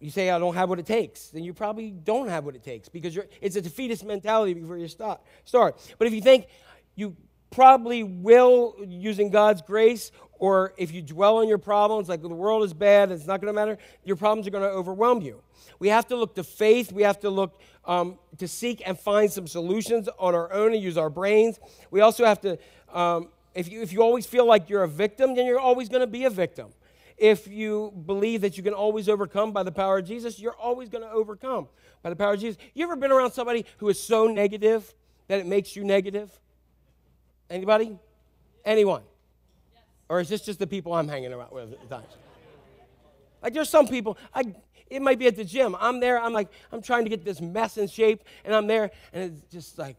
[0.00, 2.64] you say, I don't have what it takes, then you probably don't have what it
[2.64, 5.20] takes because it's a defeatist mentality before you start.
[5.44, 5.80] start.
[5.98, 6.46] But if you think
[6.94, 7.16] you
[7.54, 12.64] probably will using God's grace, or if you dwell on your problems, like the world
[12.64, 15.40] is bad, it's not going to matter, your problems are going to overwhelm you.
[15.78, 16.92] We have to look to faith.
[16.92, 20.82] We have to look um, to seek and find some solutions on our own and
[20.82, 21.58] use our brains.
[21.90, 22.58] We also have to,
[22.92, 26.00] um, if, you, if you always feel like you're a victim, then you're always going
[26.00, 26.70] to be a victim.
[27.16, 30.88] If you believe that you can always overcome by the power of Jesus, you're always
[30.88, 31.68] going to overcome
[32.02, 32.60] by the power of Jesus.
[32.74, 34.92] You ever been around somebody who is so negative
[35.28, 36.30] that it makes you negative?
[37.54, 37.96] Anybody?
[38.64, 39.02] Anyone?
[40.08, 42.16] Or is this just the people I'm hanging around with at times?
[43.40, 44.54] Like there's some people, I,
[44.90, 45.76] it might be at the gym.
[45.78, 48.90] I'm there, I'm like, I'm trying to get this mess in shape, and I'm there,
[49.12, 49.96] and it's just like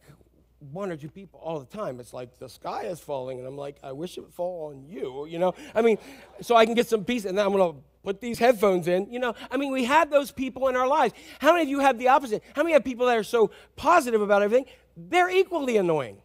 [0.72, 2.02] one or two people all the time.
[2.02, 4.84] It's like the sky is falling, and I'm like, I wish it would fall on
[4.86, 5.54] you, you know?
[5.74, 5.98] I mean,
[6.42, 9.20] so I can get some peace, and then I'm gonna put these headphones in, you
[9.20, 9.34] know?
[9.50, 11.14] I mean, we have those people in our lives.
[11.40, 12.44] How many of you have the opposite?
[12.54, 14.66] How many have people that are so positive about everything?
[14.98, 16.18] They're equally annoying.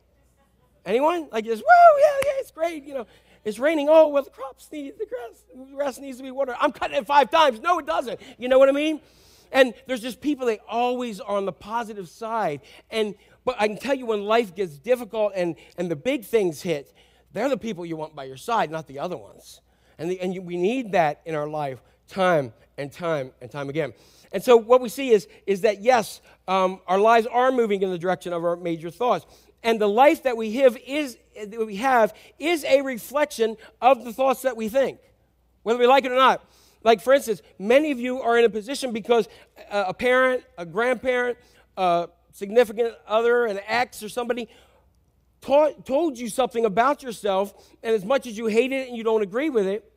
[0.84, 1.28] Anyone?
[1.30, 2.84] Like just, whoa, yeah, yeah, it's great.
[2.84, 3.06] You know,
[3.44, 3.88] it's raining.
[3.88, 6.56] Oh, well, the crops need, the grass, the grass needs to be watered.
[6.60, 7.60] I'm cutting it five times.
[7.60, 8.20] No, it doesn't.
[8.38, 9.00] You know what I mean?
[9.52, 12.60] And there's just people that always are on the positive side.
[12.90, 16.62] And but I can tell you when life gets difficult and, and the big things
[16.62, 16.92] hit,
[17.32, 19.60] they're the people you want by your side, not the other ones.
[19.98, 23.68] And, the, and you, we need that in our life time and time and time
[23.68, 23.92] again.
[24.32, 27.90] And so what we see is, is that, yes, um, our lives are moving in
[27.90, 29.26] the direction of our major thoughts
[29.62, 34.12] and the life that we have is that we have is a reflection of the
[34.12, 34.98] thoughts that we think,
[35.62, 36.44] whether we like it or not.
[36.82, 39.28] Like for instance, many of you are in a position because
[39.70, 41.38] a parent, a grandparent,
[41.76, 44.48] a significant other, an ex, or somebody
[45.40, 49.04] taught, told you something about yourself, and as much as you hate it and you
[49.04, 49.90] don't agree with it,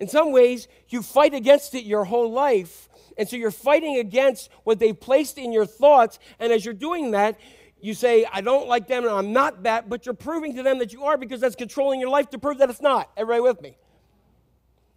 [0.00, 2.88] in some ways, you fight against it your whole life.
[3.16, 6.18] And so you're fighting against what they've placed in your thoughts.
[6.40, 7.38] And as you're doing that,
[7.84, 10.78] you say, I don't like them and I'm not that, but you're proving to them
[10.78, 13.10] that you are because that's controlling your life to prove that it's not.
[13.14, 13.76] Everybody with me?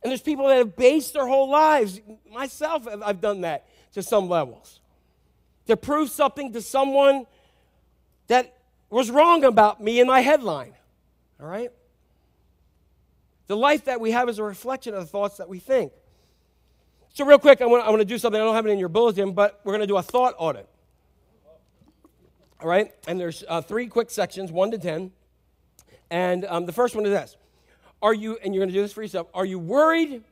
[0.01, 1.99] And there's people that have based their whole lives,
[2.31, 4.79] myself, I've done that to some levels,
[5.65, 7.25] to prove something to someone
[8.27, 8.57] that
[8.89, 10.73] was wrong about me in my headline.
[11.41, 11.73] All right?
[13.47, 15.91] The life that we have is a reflection of the thoughts that we think.
[17.13, 18.39] So, real quick, I want, I want to do something.
[18.39, 20.69] I don't have it in your bulletin, but we're going to do a thought audit.
[22.61, 22.91] All right?
[23.07, 25.11] And there's uh, three quick sections, one to 10.
[26.09, 27.35] And um, the first one is this
[28.01, 30.23] Are you, and you're going to do this for yourself, are you worried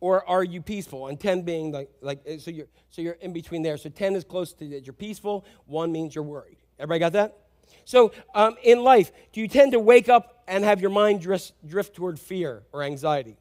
[0.00, 1.08] or are you peaceful?
[1.08, 3.76] And 10 being like, like so, you're, so you're in between there.
[3.76, 6.58] So 10 is close to that you're peaceful, 1 means you're worried.
[6.78, 7.38] Everybody got that?
[7.84, 11.52] So, um, in life, do you tend to wake up and have your mind drift,
[11.66, 13.36] drift toward fear or anxiety?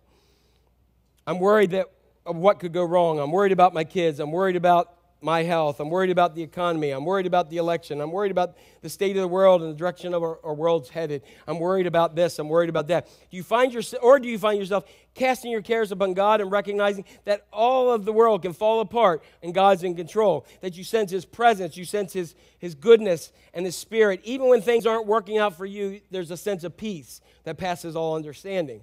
[1.26, 1.88] I'm worried that
[2.24, 3.20] what could go wrong.
[3.20, 4.20] I'm worried about my kids.
[4.20, 5.80] I'm worried about my health.
[5.80, 6.92] I'm worried about the economy.
[6.92, 8.02] I'm worried about the election.
[8.02, 10.90] I'm worried about the state of the world and the direction of our, our world's
[10.90, 11.24] headed.
[11.48, 12.38] I'm worried about this.
[12.38, 13.08] I'm worried about that.
[13.32, 14.86] Do you find yourself, or do you find yourself
[15.16, 19.24] casting your cares upon God and recognizing that all of the world can fall apart
[19.42, 20.46] and God's in control?
[20.62, 24.22] That you sense His presence, you sense His, His goodness and His Spirit.
[24.24, 27.96] Even when things aren't working out for you, there's a sense of peace that passes
[27.96, 28.82] all understanding.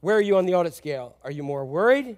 [0.00, 1.16] Where are you on the audit scale?
[1.22, 2.16] Are you more worried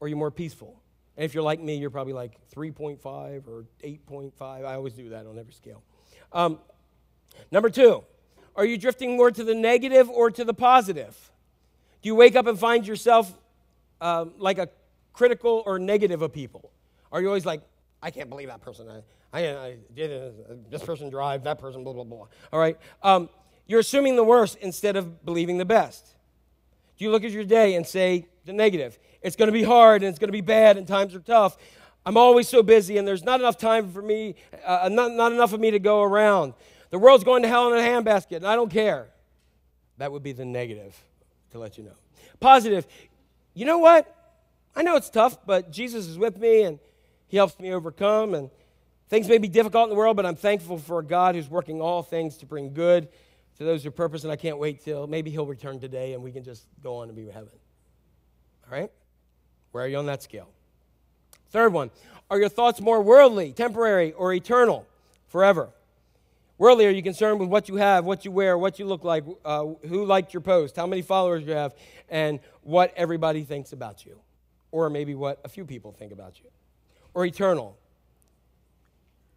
[0.00, 0.80] or are you more peaceful?
[1.16, 4.32] And if you're like me, you're probably like 3.5 or 8.5.
[4.40, 5.82] I always do that on every scale.
[6.32, 6.58] Um,
[7.50, 8.04] number two,
[8.56, 11.30] are you drifting more to the negative or to the positive?
[12.02, 13.32] Do you wake up and find yourself
[14.00, 14.68] um, like a
[15.12, 16.70] critical or negative of people?
[17.12, 17.62] Are you always like,
[18.02, 18.88] I can't believe that person.
[18.88, 20.70] I, I, I did it.
[20.70, 22.26] This person drive, that person, blah, blah, blah.
[22.52, 22.78] All right.
[23.02, 23.28] Um,
[23.66, 26.14] you're assuming the worst instead of believing the best.
[27.00, 28.98] Do you look at your day and say the negative?
[29.22, 31.56] It's going to be hard and it's going to be bad and times are tough.
[32.04, 34.34] I'm always so busy and there's not enough time for me,
[34.66, 36.52] uh, not, not enough of me to go around.
[36.90, 39.08] The world's going to hell in a handbasket and I don't care.
[39.96, 40.94] That would be the negative
[41.52, 41.94] to let you know.
[42.38, 42.86] Positive,
[43.54, 44.14] you know what?
[44.76, 46.78] I know it's tough, but Jesus is with me and
[47.28, 48.34] he helps me overcome.
[48.34, 48.50] And
[49.08, 51.80] things may be difficult in the world, but I'm thankful for a God who's working
[51.80, 53.08] all things to bring good
[53.60, 54.24] to those who purpose.
[54.24, 57.08] And I can't wait till maybe he'll return today and we can just go on
[57.08, 57.52] and be with heaven.
[58.64, 58.90] All right?
[59.72, 60.48] Where are you on that scale?
[61.50, 61.90] Third one,
[62.30, 64.86] are your thoughts more worldly, temporary, or eternal,
[65.28, 65.68] forever?
[66.56, 69.24] Worldly, are you concerned with what you have, what you wear, what you look like,
[69.44, 71.74] uh, who liked your post, how many followers you have,
[72.08, 74.18] and what everybody thinks about you?
[74.70, 76.48] Or maybe what a few people think about you.
[77.12, 77.76] Or eternal,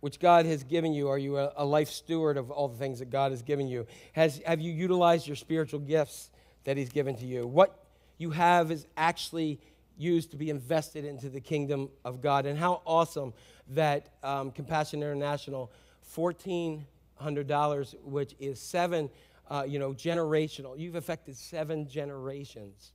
[0.03, 1.07] which God has given you?
[1.07, 3.87] Are you a, life steward of all the things that God has given you?
[4.11, 6.29] Has, have you utilized your spiritual gifts
[6.65, 7.47] that He's given to you?
[7.47, 7.85] What
[8.17, 9.61] you have is actually
[9.97, 12.45] used to be invested into the kingdom of God.
[12.45, 13.33] And how awesome
[13.69, 15.71] that um, Compassion International,
[16.13, 19.09] $1,400, which is seven,
[19.49, 20.77] uh, you know, generational.
[20.77, 22.91] You've affected seven generations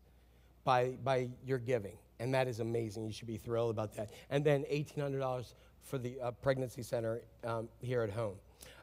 [0.63, 1.97] by, by your giving.
[2.21, 3.07] And that is amazing.
[3.07, 4.11] You should be thrilled about that.
[4.29, 5.55] And then $1,800
[5.85, 8.35] for the uh, pregnancy center um, here at home.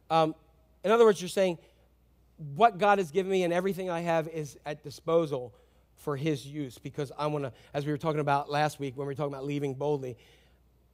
[0.09, 0.35] Um,
[0.83, 1.57] in other words, you're saying,
[2.55, 5.53] what God has given me and everything I have is at disposal
[5.97, 9.07] for his use because I want to, as we were talking about last week when
[9.07, 10.17] we were talking about leaving boldly,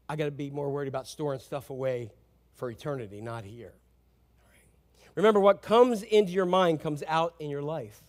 [0.07, 2.11] I got to be more worried about storing stuff away
[2.53, 3.73] for eternity, not here.
[5.15, 8.01] Remember, what comes into your mind comes out in your life.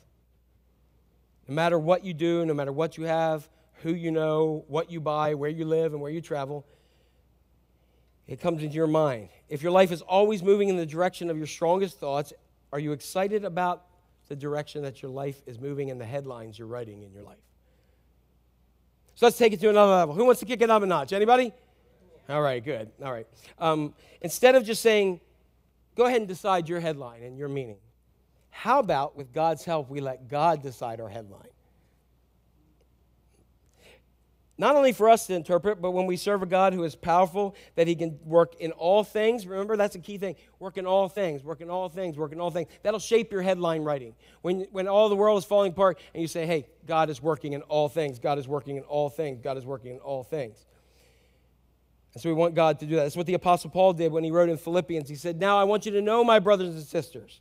[1.48, 3.48] No matter what you do, no matter what you have,
[3.82, 6.64] who you know, what you buy, where you live, and where you travel,
[8.32, 9.28] it comes into your mind.
[9.48, 12.32] If your life is always moving in the direction of your strongest thoughts,
[12.72, 13.84] are you excited about
[14.32, 17.36] the direction that your life is moving and the headlines you're writing in your life.
[19.14, 20.14] So let's take it to another level.
[20.14, 21.12] Who wants to kick it up a notch?
[21.12, 21.52] Anybody?
[22.30, 22.90] All right, good.
[23.04, 23.26] All right.
[23.59, 23.92] Um,
[24.22, 25.20] instead of just saying,
[25.96, 27.76] go ahead and decide your headline and your meaning,
[28.48, 31.51] how about with God's help, we let God decide our headline?
[34.62, 37.56] Not only for us to interpret, but when we serve a God who is powerful,
[37.74, 39.44] that he can work in all things.
[39.44, 40.36] Remember, that's a key thing.
[40.60, 42.68] Work in all things, work in all things, work in all things.
[42.84, 44.14] That'll shape your headline writing.
[44.43, 47.55] When, when all the world is falling apart and you say, hey, God is working
[47.55, 50.64] in all things, God is working in all things, God is working in all things.
[52.14, 53.02] And so we want God to do that.
[53.02, 55.09] That's what the Apostle Paul did when he wrote in Philippians.
[55.09, 57.40] He said, Now I want you to know, my brothers and sisters,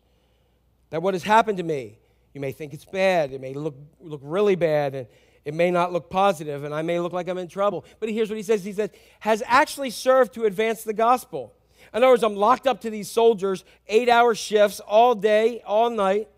[0.90, 2.00] that what has happened to me,
[2.34, 5.08] you may think it's bad, it may look, look really bad, and
[5.44, 7.84] It may not look positive, and I may look like I'm in trouble.
[8.00, 8.90] But here's what he says He says,
[9.22, 11.54] has actually served to advance the gospel.
[11.94, 15.90] In other words, I'm locked up to these soldiers, eight hour shifts all day, all
[15.90, 16.30] night.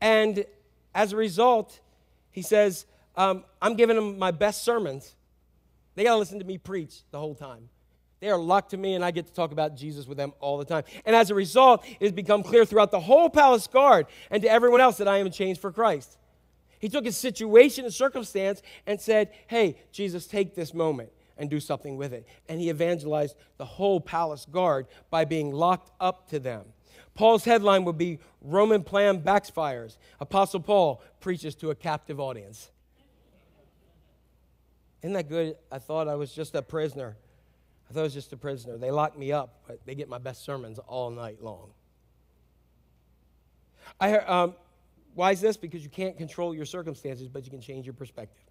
[0.00, 0.44] And
[0.94, 1.80] as a result,
[2.30, 5.14] he says, um, I'm giving them my best sermons.
[5.94, 7.68] They got to listen to me preach the whole time.
[8.20, 10.56] They are locked to me, and I get to talk about Jesus with them all
[10.56, 10.84] the time.
[11.04, 14.48] And as a result, it has become clear throughout the whole palace guard and to
[14.48, 16.16] everyone else that I am changed for Christ.
[16.82, 21.60] He took his situation and circumstance and said, Hey, Jesus, take this moment and do
[21.60, 22.26] something with it.
[22.48, 26.64] And he evangelized the whole palace guard by being locked up to them.
[27.14, 29.96] Paul's headline would be Roman plan backfires.
[30.18, 32.72] Apostle Paul preaches to a captive audience.
[35.02, 35.56] Isn't that good?
[35.70, 37.16] I thought I was just a prisoner.
[37.88, 38.76] I thought I was just a prisoner.
[38.76, 41.70] They lock me up, but they get my best sermons all night long.
[44.00, 44.54] I heard, um,
[45.14, 45.56] why is this?
[45.56, 48.42] Because you can't control your circumstances, but you can change your perspective.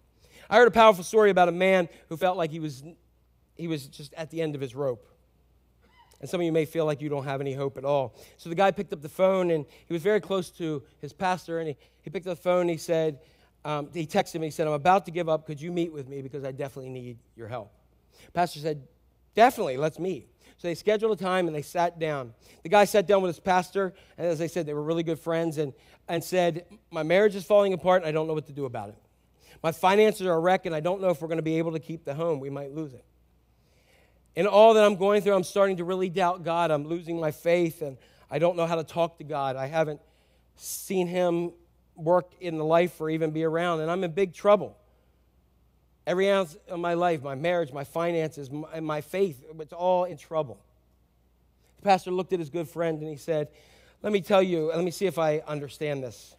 [0.48, 2.82] I heard a powerful story about a man who felt like he was,
[3.56, 5.08] he was just at the end of his rope.
[6.20, 8.14] And some of you may feel like you don't have any hope at all.
[8.36, 11.58] So the guy picked up the phone, and he was very close to his pastor,
[11.58, 13.18] and he, he picked up the phone and he said,
[13.64, 15.46] um, he texted me, he said, I'm about to give up.
[15.46, 16.22] Could you meet with me?
[16.22, 17.72] Because I definitely need your help.
[18.32, 18.86] Pastor said,
[19.34, 20.28] Definitely, let's meet.
[20.62, 22.34] So they scheduled a time and they sat down.
[22.62, 25.18] The guy sat down with his pastor, and as I said, they were really good
[25.18, 25.72] friends, and,
[26.06, 28.90] and said, My marriage is falling apart, and I don't know what to do about
[28.90, 28.94] it.
[29.60, 31.72] My finances are a wreck, and I don't know if we're going to be able
[31.72, 32.38] to keep the home.
[32.38, 33.04] We might lose it.
[34.36, 36.70] In all that I'm going through, I'm starting to really doubt God.
[36.70, 37.98] I'm losing my faith, and
[38.30, 39.56] I don't know how to talk to God.
[39.56, 40.00] I haven't
[40.54, 41.54] seen Him
[41.96, 44.78] work in the life or even be around, and I'm in big trouble.
[46.06, 50.16] Every ounce of my life, my marriage, my finances, my, my faith, it's all in
[50.16, 50.58] trouble.
[51.76, 53.48] The pastor looked at his good friend and he said,
[54.02, 56.34] Let me tell you, let me see if I understand this.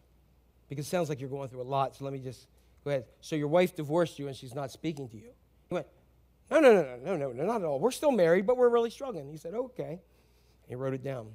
[0.68, 2.48] Because it sounds like you're going through a lot, so let me just
[2.84, 3.06] go ahead.
[3.22, 5.30] So your wife divorced you and she's not speaking to you.
[5.69, 5.88] He went,
[6.52, 7.80] No, no, no, no, no, no, not at all.
[7.80, 9.30] We're still married, but we're really struggling.
[9.30, 9.99] He said, Okay.
[10.68, 11.27] He wrote it down.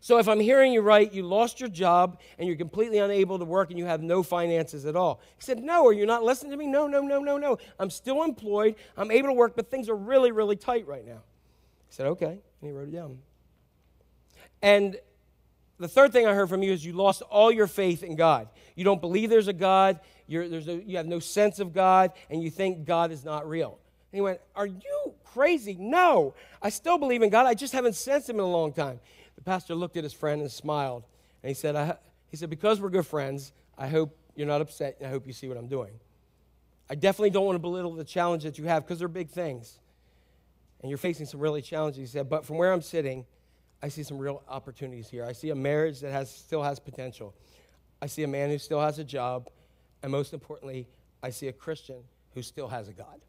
[0.00, 3.44] So, if I'm hearing you right, you lost your job and you're completely unable to
[3.44, 5.20] work and you have no finances at all.
[5.38, 6.66] He said, No, are you not listening to me?
[6.66, 7.58] No, no, no, no, no.
[7.78, 8.74] I'm still employed.
[8.96, 11.22] I'm able to work, but things are really, really tight right now.
[11.88, 12.26] He said, Okay.
[12.26, 13.18] And he wrote it down.
[14.62, 14.98] And
[15.78, 18.48] the third thing I heard from you is you lost all your faith in God.
[18.74, 22.42] You don't believe there's a God, there's a, you have no sense of God, and
[22.42, 23.78] you think God is not real.
[24.12, 25.76] And he went, Are you crazy?
[25.78, 26.34] No.
[26.62, 27.46] I still believe in God.
[27.46, 29.00] I just haven't sensed him in a long time.
[29.36, 31.04] The pastor looked at his friend and smiled.
[31.42, 31.98] And he said,
[32.28, 35.32] he said, Because we're good friends, I hope you're not upset and I hope you
[35.32, 35.92] see what I'm doing.
[36.88, 39.78] I definitely don't want to belittle the challenge that you have because they're big things.
[40.80, 41.98] And you're facing some really challenges.
[41.98, 43.24] He said, But from where I'm sitting,
[43.82, 45.24] I see some real opportunities here.
[45.24, 47.34] I see a marriage that has, still has potential.
[48.00, 49.48] I see a man who still has a job.
[50.02, 50.88] And most importantly,
[51.22, 52.02] I see a Christian
[52.34, 53.20] who still has a God.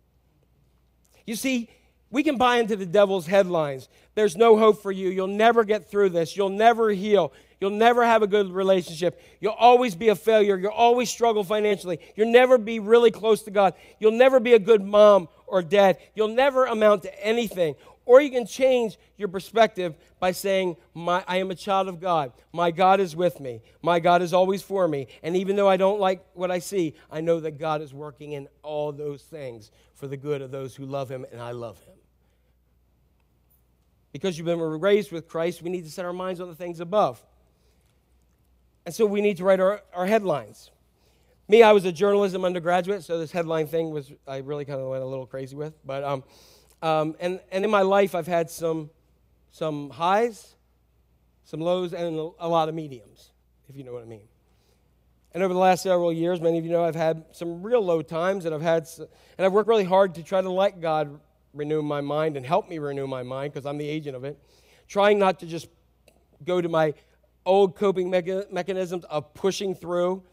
[1.25, 1.69] You see,
[2.09, 3.89] we can buy into the devil's headlines.
[4.17, 5.09] There's no hope for you.
[5.09, 6.35] You'll never get through this.
[6.35, 7.31] You'll never heal.
[7.61, 9.21] You'll never have a good relationship.
[9.39, 10.57] You'll always be a failure.
[10.57, 11.99] You'll always struggle financially.
[12.15, 13.75] You'll never be really close to God.
[13.99, 15.99] You'll never be a good mom or dad.
[16.15, 17.75] You'll never amount to anything.
[18.07, 22.31] Or you can change your perspective by saying, my, I am a child of God.
[22.51, 23.61] My God is with me.
[23.83, 25.09] My God is always for me.
[25.21, 28.31] And even though I don't like what I see, I know that God is working
[28.31, 31.77] in all those things for the good of those who love Him, and I love
[31.83, 31.93] Him.
[34.17, 36.79] Because you've been raised with Christ, we need to set our minds on the things
[36.79, 37.23] above.
[38.83, 40.71] And so we need to write our, our headlines.
[41.47, 44.87] Me, I was a journalism undergraduate, so this headline thing was, I really kind of
[44.87, 45.75] went a little crazy with.
[45.85, 46.23] But, um,
[46.81, 48.89] um, and, and in my life, I've had some,
[49.51, 50.55] some highs,
[51.43, 53.29] some lows, and a lot of mediums,
[53.69, 54.27] if you know what I mean.
[55.35, 58.01] And over the last several years, many of you know I've had some real low
[58.01, 61.19] times, and I've had, and I've worked really hard to try to let God
[61.57, 64.39] renew my mind and help me renew my mind because I'm the agent of it.
[64.87, 65.67] Trying not to just
[66.43, 66.93] go to my
[67.45, 70.23] old coping mecha- mechanisms of pushing through,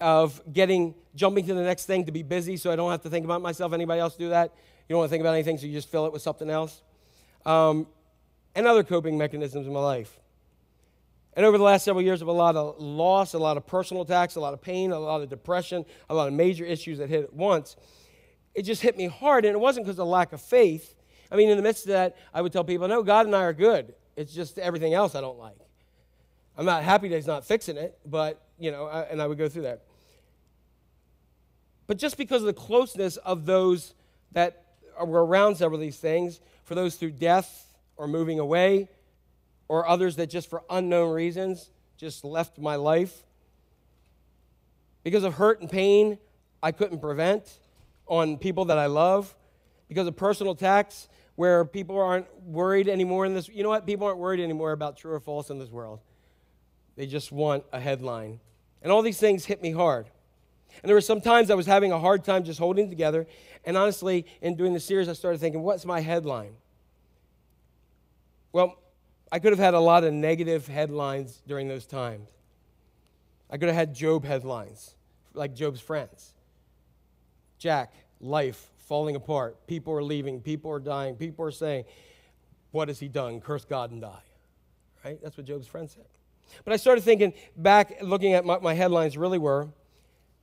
[0.00, 3.10] of getting, jumping to the next thing to be busy so I don't have to
[3.10, 3.72] think about myself.
[3.72, 4.54] Anybody else do that?
[4.88, 6.82] You don't want to think about anything, so you just fill it with something else.
[7.44, 7.86] Um,
[8.54, 10.18] and other coping mechanisms in my life.
[11.34, 14.02] And over the last several years of a lot of loss, a lot of personal
[14.02, 17.08] attacks, a lot of pain, a lot of depression, a lot of major issues that
[17.08, 17.76] hit at once,
[18.58, 19.44] it just hit me hard.
[19.44, 20.96] And it wasn't because of lack of faith.
[21.30, 23.44] I mean, in the midst of that, I would tell people, no, God and I
[23.44, 23.94] are good.
[24.16, 25.54] It's just everything else I don't like.
[26.56, 29.38] I'm not happy that He's not fixing it, but, you know, I, and I would
[29.38, 29.84] go through that.
[31.86, 33.94] But just because of the closeness of those
[34.32, 34.64] that
[35.00, 37.64] were around several of these things, for those through death
[37.96, 38.88] or moving away,
[39.68, 43.22] or others that just for unknown reasons just left my life,
[45.04, 46.18] because of hurt and pain,
[46.60, 47.60] I couldn't prevent
[48.08, 49.34] on people that I love
[49.88, 53.48] because of personal attacks where people aren't worried anymore in this.
[53.48, 53.86] You know what?
[53.86, 56.00] People aren't worried anymore about true or false in this world.
[56.96, 58.40] They just want a headline.
[58.82, 60.06] And all these things hit me hard.
[60.82, 63.26] And there were some times I was having a hard time just holding together.
[63.64, 66.54] And honestly, in doing the series, I started thinking, what's my headline?
[68.52, 68.76] Well,
[69.30, 72.30] I could have had a lot of negative headlines during those times.
[73.50, 74.94] I could have had Job headlines,
[75.34, 76.34] like Job's friends.
[77.58, 79.66] Jack, life falling apart.
[79.66, 80.40] People are leaving.
[80.40, 81.16] People are dying.
[81.16, 81.84] People are saying,
[82.70, 83.40] What has he done?
[83.40, 84.22] Curse God and die.
[85.04, 85.18] Right?
[85.22, 86.06] That's what Job's friends said.
[86.64, 89.68] But I started thinking back, looking at what my headlines really were,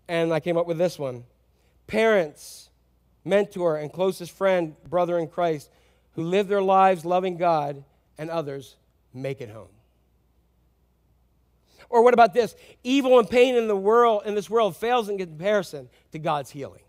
[0.07, 1.23] and I came up with this one
[1.87, 2.69] Parents,
[3.23, 5.69] mentor, and closest friend, brother in Christ,
[6.13, 7.83] who live their lives loving God
[8.17, 8.75] and others,
[9.13, 9.67] make it home.
[11.89, 12.55] Or what about this?
[12.83, 16.81] Evil and pain in the world in this world fails in comparison to God's healing.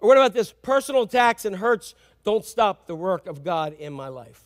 [0.00, 0.52] Or what about this?
[0.52, 1.94] Personal attacks and hurts
[2.24, 4.42] don't stop the work of God in my life.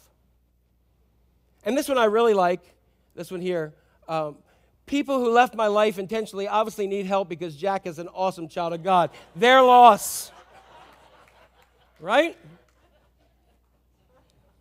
[1.65, 2.61] And this one I really like,
[3.15, 3.75] this one here.
[4.09, 4.37] Um,
[4.87, 8.73] people who left my life intentionally obviously need help because Jack is an awesome child
[8.73, 9.11] of God.
[9.37, 10.33] Their loss.
[11.99, 12.37] Right?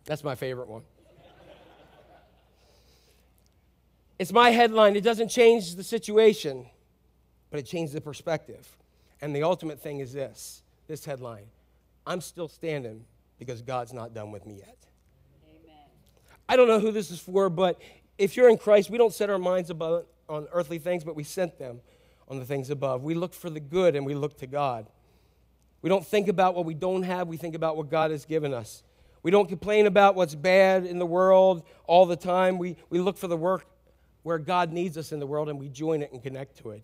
[0.04, 0.82] That's my favorite one.
[4.18, 4.96] It's my headline.
[4.96, 6.66] It doesn't change the situation,
[7.50, 8.76] but it changes the perspective.
[9.22, 11.46] And the ultimate thing is this this headline
[12.06, 13.04] I'm still standing
[13.38, 14.76] because God's not done with me yet.
[15.64, 15.76] Amen.
[16.48, 17.80] I don't know who this is for, but
[18.18, 21.22] if you're in Christ, we don't set our minds above, on earthly things, but we
[21.22, 21.80] set them
[22.26, 23.02] on the things above.
[23.02, 24.88] We look for the good and we look to God.
[25.82, 28.52] We don't think about what we don't have, we think about what God has given
[28.52, 28.82] us.
[29.22, 32.58] We don't complain about what's bad in the world all the time.
[32.58, 33.66] We, we look for the work
[34.22, 36.82] where God needs us in the world and we join it and connect to it.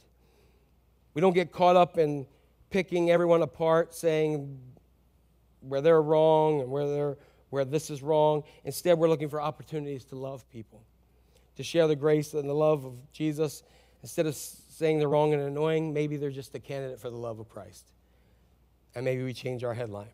[1.15, 2.27] We don't get caught up in
[2.71, 4.59] picking everyone apart, saying
[5.61, 7.19] where they're wrong and where, they're,
[7.51, 8.43] where this is wrong.
[8.65, 10.83] Instead, we're looking for opportunities to love people,
[11.57, 13.63] to share the grace and the love of Jesus.
[14.03, 17.39] Instead of saying they're wrong and annoying, maybe they're just a candidate for the love
[17.39, 17.93] of Christ.
[18.95, 20.09] And maybe we change our headline.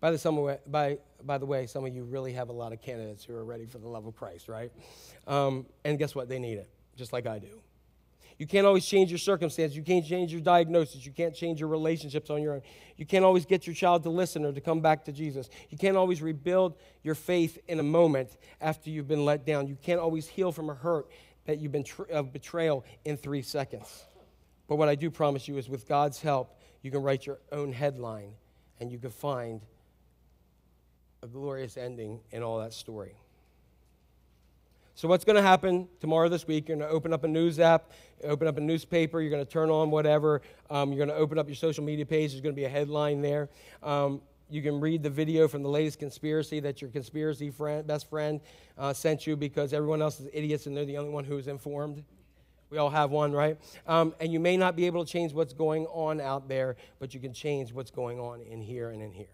[0.00, 3.24] By the, by, by the way, some of you really have a lot of candidates
[3.24, 4.70] who are ready for the love of Christ, right?
[5.26, 6.28] Um, and guess what?
[6.28, 7.60] They need it, just like I do.
[8.38, 9.76] You can't always change your circumstances.
[9.76, 11.04] You can't change your diagnosis.
[11.04, 12.62] You can't change your relationships on your own.
[12.96, 15.50] You can't always get your child to listen or to come back to Jesus.
[15.70, 19.66] You can't always rebuild your faith in a moment after you've been let down.
[19.66, 21.08] You can't always heal from a hurt
[21.46, 24.04] that you've been tr- of betrayal in three seconds.
[24.68, 27.72] But what I do promise you is with God's help, you can write your own
[27.72, 28.34] headline
[28.78, 29.62] and you can find
[31.22, 33.16] a glorious ending in all that story.
[34.98, 36.68] So, what's going to happen tomorrow this week?
[36.68, 37.92] You're going to open up a news app,
[38.24, 41.38] open up a newspaper, you're going to turn on whatever, um, you're going to open
[41.38, 43.48] up your social media page, there's going to be a headline there.
[43.80, 44.20] Um,
[44.50, 48.40] you can read the video from the latest conspiracy that your conspiracy friend, best friend
[48.76, 52.02] uh, sent you because everyone else is idiots and they're the only one who's informed.
[52.68, 53.56] We all have one, right?
[53.86, 57.14] Um, and you may not be able to change what's going on out there, but
[57.14, 59.28] you can change what's going on in here and in here.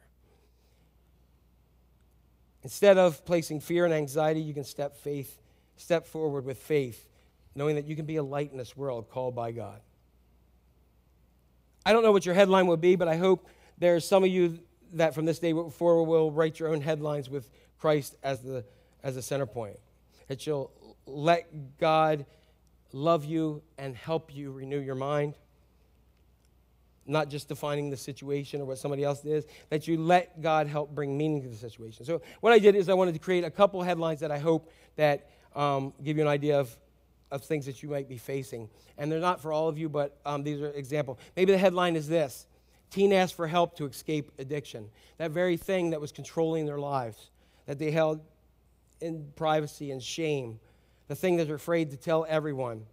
[2.63, 5.41] Instead of placing fear and anxiety, you can step faith,
[5.77, 7.09] step forward with faith,
[7.55, 9.81] knowing that you can be a light in this world called by God.
[11.87, 13.49] I don't know what your headline will be, but I hope
[13.79, 14.59] there are some of you
[14.95, 18.65] that from this day forward will write your own headlines with Christ as the
[19.03, 19.79] as the center point.
[20.29, 20.71] That you'll
[21.05, 22.25] let God
[22.93, 25.35] love you and help you renew your mind
[27.07, 30.95] not just defining the situation or what somebody else is, that you let God help
[30.95, 32.05] bring meaning to the situation.
[32.05, 34.73] So what I did is I wanted to create a couple headlines that I hope
[34.97, 36.77] that um, give you an idea of,
[37.31, 38.69] of things that you might be facing.
[38.99, 41.19] And they're not for all of you, but um, these are example.
[41.37, 42.47] Maybe the headline is this.
[42.91, 44.89] Teen asked for help to escape addiction.
[45.19, 47.31] That very thing that was controlling their lives,
[47.67, 48.21] that they held
[49.01, 50.61] in privacy and shame,
[51.09, 52.87] the thing that they're afraid to tell everyone,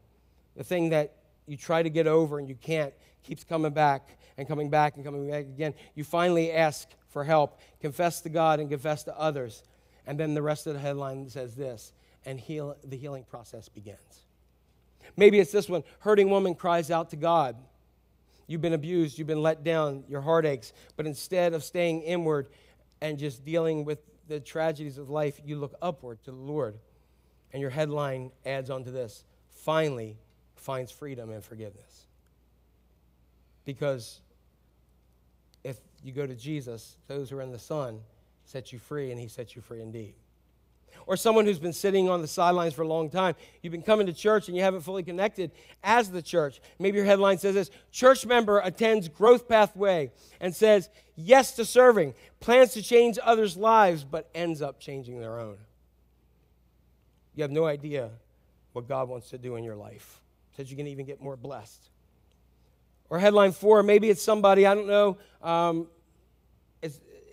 [0.56, 1.14] the thing that
[1.46, 2.94] you try to get over and you can't,
[3.24, 5.74] keeps coming back and coming back and coming back again.
[5.96, 9.64] You finally ask for help, confess to God and confess to others.
[10.08, 11.94] And then the rest of the headline says this,
[12.26, 14.26] and heal, the healing process begins.
[15.18, 17.56] Maybe it's this one hurting woman cries out to God.
[18.48, 20.74] You've been abused, you've been let down, your heart aches.
[20.98, 22.48] But instead of staying inward
[23.02, 26.78] and just dealing with the tragedies of life, you look upward to the Lord.
[27.54, 30.18] And your headline adds on to this finally
[30.56, 32.06] finds freedom and forgiveness.
[33.66, 34.22] Because
[35.64, 38.00] if you go to Jesus, those who are in the Son
[38.46, 40.14] set you free, and He sets you free indeed.
[41.06, 43.36] Or someone who's been sitting on the sidelines for a long time.
[43.62, 45.52] You've been coming to church and you haven't fully connected
[45.84, 46.62] as the church.
[46.80, 52.14] Maybe your headline says this Church member attends Growth Pathway and says yes to serving,
[52.40, 55.58] plans to change others' lives, but ends up changing their own.
[57.36, 58.10] You have no idea
[58.74, 60.22] what God wants to do in your life.
[60.58, 61.90] Says you can even get more blessed.
[63.10, 65.18] Or headline four, maybe it's somebody, I don't know.
[65.42, 65.88] Um,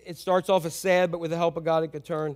[0.09, 2.35] it starts off as sad, but with the help of God, it could turn,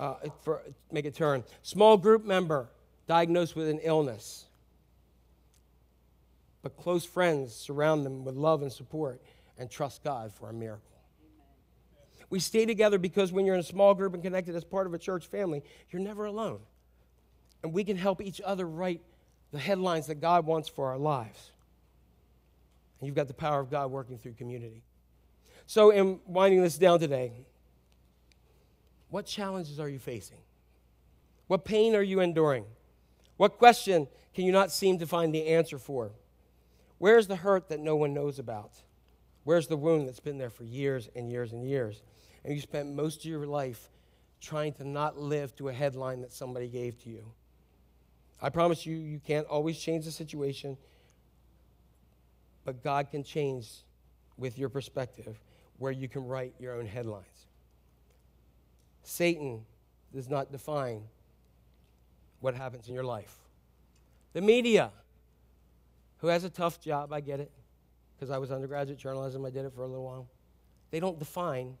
[0.00, 1.44] uh, for, make a turn.
[1.62, 2.68] Small group member
[3.06, 4.46] diagnosed with an illness,
[6.62, 9.20] but close friends surround them with love and support
[9.58, 10.86] and trust God for a miracle.
[12.30, 14.94] We stay together because when you're in a small group and connected as part of
[14.94, 16.60] a church family, you're never alone.
[17.62, 19.02] And we can help each other write
[19.52, 21.50] the headlines that God wants for our lives.
[23.00, 24.82] And you've got the power of God working through community.
[25.66, 27.32] So, in winding this down today,
[29.10, 30.38] what challenges are you facing?
[31.48, 32.64] What pain are you enduring?
[33.36, 36.12] What question can you not seem to find the answer for?
[36.98, 38.72] Where's the hurt that no one knows about?
[39.44, 42.02] Where's the wound that's been there for years and years and years?
[42.44, 43.90] And you spent most of your life
[44.40, 47.24] trying to not live to a headline that somebody gave to you.
[48.40, 50.76] I promise you, you can't always change the situation,
[52.64, 53.68] but God can change
[54.38, 55.40] with your perspective
[55.78, 57.39] where you can write your own headlines.
[59.02, 59.64] Satan
[60.12, 61.02] does not define
[62.40, 63.34] what happens in your life.
[64.32, 64.90] The media,
[66.18, 67.50] who has a tough job, I get it,
[68.14, 70.26] because I was undergraduate journalism, I did it for a little while.
[70.90, 71.76] They don't define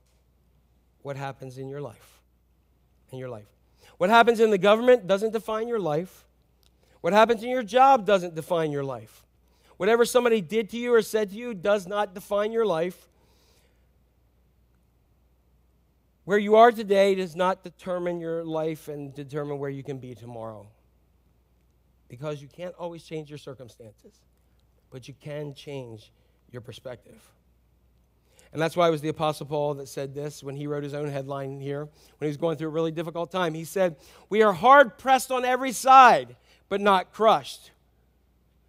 [1.02, 2.20] what happens in your life.
[3.12, 3.46] In your life.
[3.98, 6.24] What happens in the government doesn't define your life.
[7.00, 9.24] What happens in your job doesn't define your life.
[9.76, 13.08] Whatever somebody did to you or said to you does not define your life.
[16.30, 20.14] Where you are today does not determine your life and determine where you can be
[20.14, 20.68] tomorrow.
[22.06, 24.14] Because you can't always change your circumstances,
[24.90, 26.12] but you can change
[26.52, 27.20] your perspective.
[28.52, 30.94] And that's why it was the Apostle Paul that said this when he wrote his
[30.94, 33.52] own headline here, when he was going through a really difficult time.
[33.52, 33.96] He said,
[34.28, 36.36] We are hard pressed on every side,
[36.68, 37.72] but not crushed.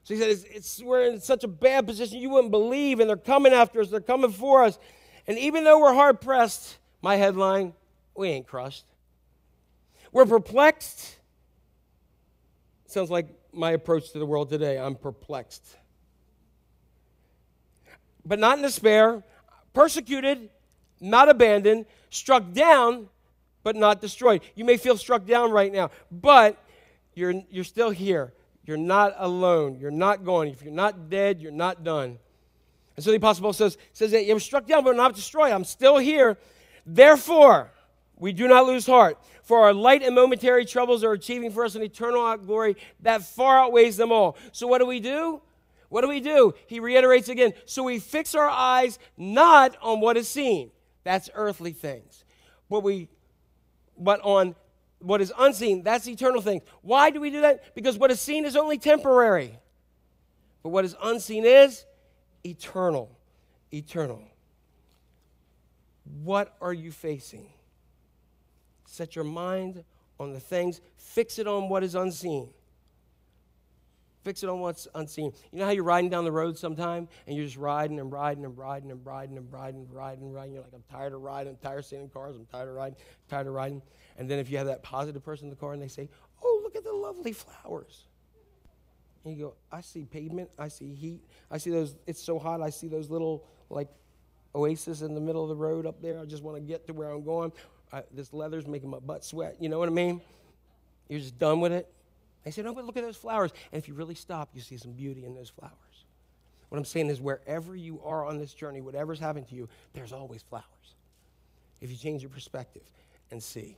[0.01, 3.07] So he said, it's, it's, We're in such a bad position you wouldn't believe, and
[3.07, 4.79] they're coming after us, they're coming for us.
[5.27, 7.73] And even though we're hard pressed, my headline,
[8.15, 8.85] we ain't crushed.
[10.11, 11.17] We're perplexed.
[12.85, 14.77] Sounds like my approach to the world today.
[14.77, 15.77] I'm perplexed.
[18.25, 19.23] But not in despair,
[19.73, 20.49] persecuted,
[20.99, 23.07] not abandoned, struck down,
[23.63, 24.41] but not destroyed.
[24.55, 26.63] You may feel struck down right now, but
[27.15, 28.33] you're, you're still here.
[28.63, 29.77] You're not alone.
[29.79, 30.51] You're not going.
[30.51, 32.19] If you're not dead, you're not done.
[32.95, 35.51] And so the Apostle Paul says, says that you were struck down, but not destroyed.
[35.51, 36.37] I'm still here.
[36.93, 37.71] Therefore,
[38.17, 41.75] we do not lose heart, for our light and momentary troubles are achieving for us
[41.75, 44.37] an eternal glory that far outweighs them all.
[44.51, 45.41] So, what do we do?
[45.87, 46.53] What do we do?
[46.67, 47.53] He reiterates again.
[47.65, 50.71] So, we fix our eyes not on what is seen,
[51.05, 52.25] that's earthly things,
[52.69, 53.07] but, we,
[53.97, 54.53] but on
[54.99, 56.63] what is unseen, that's eternal things.
[56.81, 57.73] Why do we do that?
[57.73, 59.57] Because what is seen is only temporary,
[60.61, 61.85] but what is unseen is
[62.45, 63.17] eternal.
[63.73, 64.21] Eternal.
[66.23, 67.47] What are you facing?
[68.85, 69.83] Set your mind
[70.19, 72.49] on the things, fix it on what is unseen.
[74.23, 75.31] Fix it on what's unseen.
[75.51, 78.45] You know how you're riding down the road sometime and you're just riding and riding
[78.45, 80.53] and riding and riding and riding and riding and riding.
[80.53, 81.53] You're like, I'm tired of riding.
[81.53, 82.35] I'm tired of in cars.
[82.35, 82.95] I'm tired of riding.
[82.99, 83.81] I'm tired of riding.
[84.17, 86.07] And then if you have that positive person in the car and they say,
[86.43, 88.05] Oh, look at the lovely flowers.
[89.25, 90.49] And you go, I see pavement.
[90.57, 91.21] I see heat.
[91.49, 91.95] I see those.
[92.05, 92.61] It's so hot.
[92.61, 93.87] I see those little like
[94.53, 96.19] oasis in the middle of the road up there.
[96.19, 97.51] I just want to get to where I'm going.
[97.91, 99.57] I, this leather's making my butt sweat.
[99.59, 100.21] You know what I mean?
[101.09, 101.91] You're just done with it.
[102.43, 103.51] They say, no, but look at those flowers.
[103.71, 105.75] And if you really stop, you see some beauty in those flowers.
[106.69, 110.13] What I'm saying is, wherever you are on this journey, whatever's happening to you, there's
[110.13, 110.65] always flowers.
[111.81, 112.83] If you change your perspective
[113.29, 113.77] and see,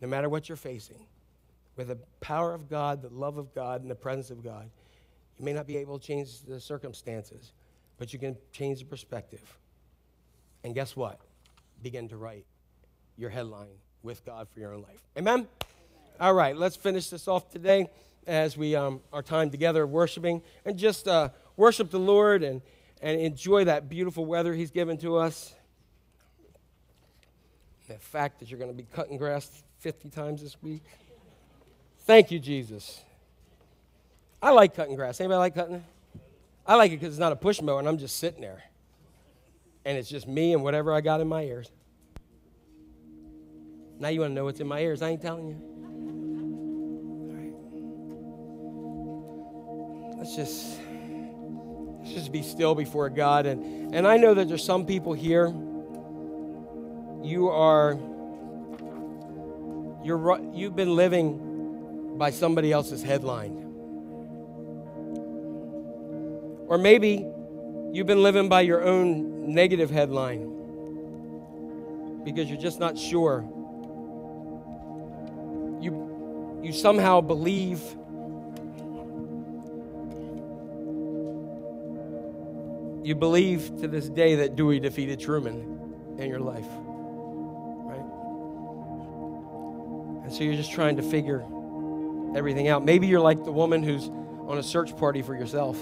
[0.00, 1.06] no matter what you're facing,
[1.76, 4.68] with the power of God, the love of God, and the presence of God,
[5.38, 7.52] you may not be able to change the circumstances,
[7.98, 9.58] but you can change the perspective.
[10.66, 11.20] And guess what?
[11.80, 12.44] Begin to write
[13.16, 15.00] your headline with God for your own life.
[15.16, 15.46] Amen?
[16.18, 17.88] All right, let's finish this off today
[18.26, 22.62] as we um, our time together worshiping and just uh, worship the Lord and,
[23.00, 25.54] and enjoy that beautiful weather He's given to us.
[27.86, 30.82] The fact that you're going to be cutting grass 50 times this week.
[32.00, 33.04] Thank you, Jesus.
[34.42, 35.20] I like cutting grass.
[35.20, 35.84] Anybody like cutting?
[36.66, 38.64] I like it because it's not a push mower and I'm just sitting there
[39.86, 41.70] and it's just me and whatever I got in my ears.
[44.00, 45.00] Now you want to know what's in my ears.
[45.00, 45.54] I ain't telling you.
[47.30, 47.36] All
[50.10, 50.18] right.
[50.18, 50.80] Let's just
[52.00, 55.54] let's just be still before God and and I know that there's some people here
[57.22, 57.92] you are
[60.04, 63.62] you're you've been living by somebody else's headline.
[66.68, 67.24] Or maybe
[67.92, 70.52] you've been living by your own negative headline
[72.24, 73.44] because you're just not sure.
[75.80, 77.80] You, you somehow believe
[83.06, 86.66] you believe to this day that Dewey defeated Truman in your life.
[87.86, 88.00] Right?
[90.24, 91.44] And so you're just trying to figure
[92.36, 92.84] everything out.
[92.84, 94.08] Maybe you're like the woman who's
[94.48, 95.76] on a search party for yourself.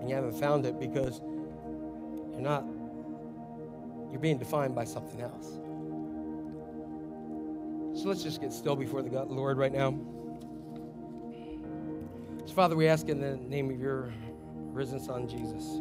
[0.00, 1.20] And you haven't found it because
[2.36, 2.64] you're not
[4.10, 5.58] you're being defined by something else.
[8.00, 9.98] So let's just get still before the God, Lord right now.
[12.46, 14.12] So Father, we ask in the name of your
[14.72, 15.80] risen Son, Jesus,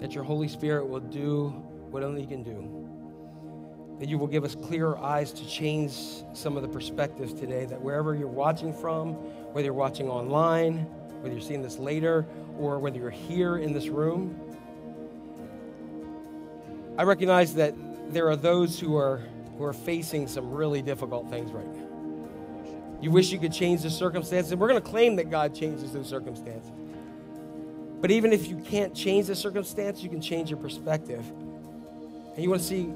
[0.00, 1.48] that your Holy Spirit will do
[1.90, 3.98] what only you can do.
[3.98, 5.92] That you will give us clearer eyes to change
[6.32, 7.66] some of the perspectives today.
[7.66, 9.14] That wherever you're watching from,
[9.52, 10.86] whether you're watching online,
[11.20, 12.26] whether you're seeing this later,
[12.58, 14.40] or whether you're here in this room,
[16.98, 17.74] I recognize that
[18.12, 19.22] there are those who are,
[19.56, 21.88] who are facing some really difficult things right now.
[23.00, 24.56] You wish you could change the circumstances.
[24.56, 26.72] We're going to claim that God changes those circumstances.
[28.00, 31.24] But even if you can't change the circumstance, you can change your perspective.
[32.34, 32.92] And you want to see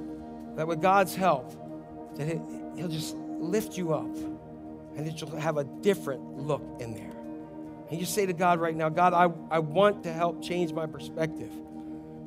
[0.56, 1.54] that with God's help,
[2.16, 2.26] that
[2.76, 4.14] He'll just lift you up
[4.96, 7.12] and that you'll have a different look in there.
[7.88, 10.86] And you say to God right now, God, I, I want to help change my
[10.86, 11.50] perspective.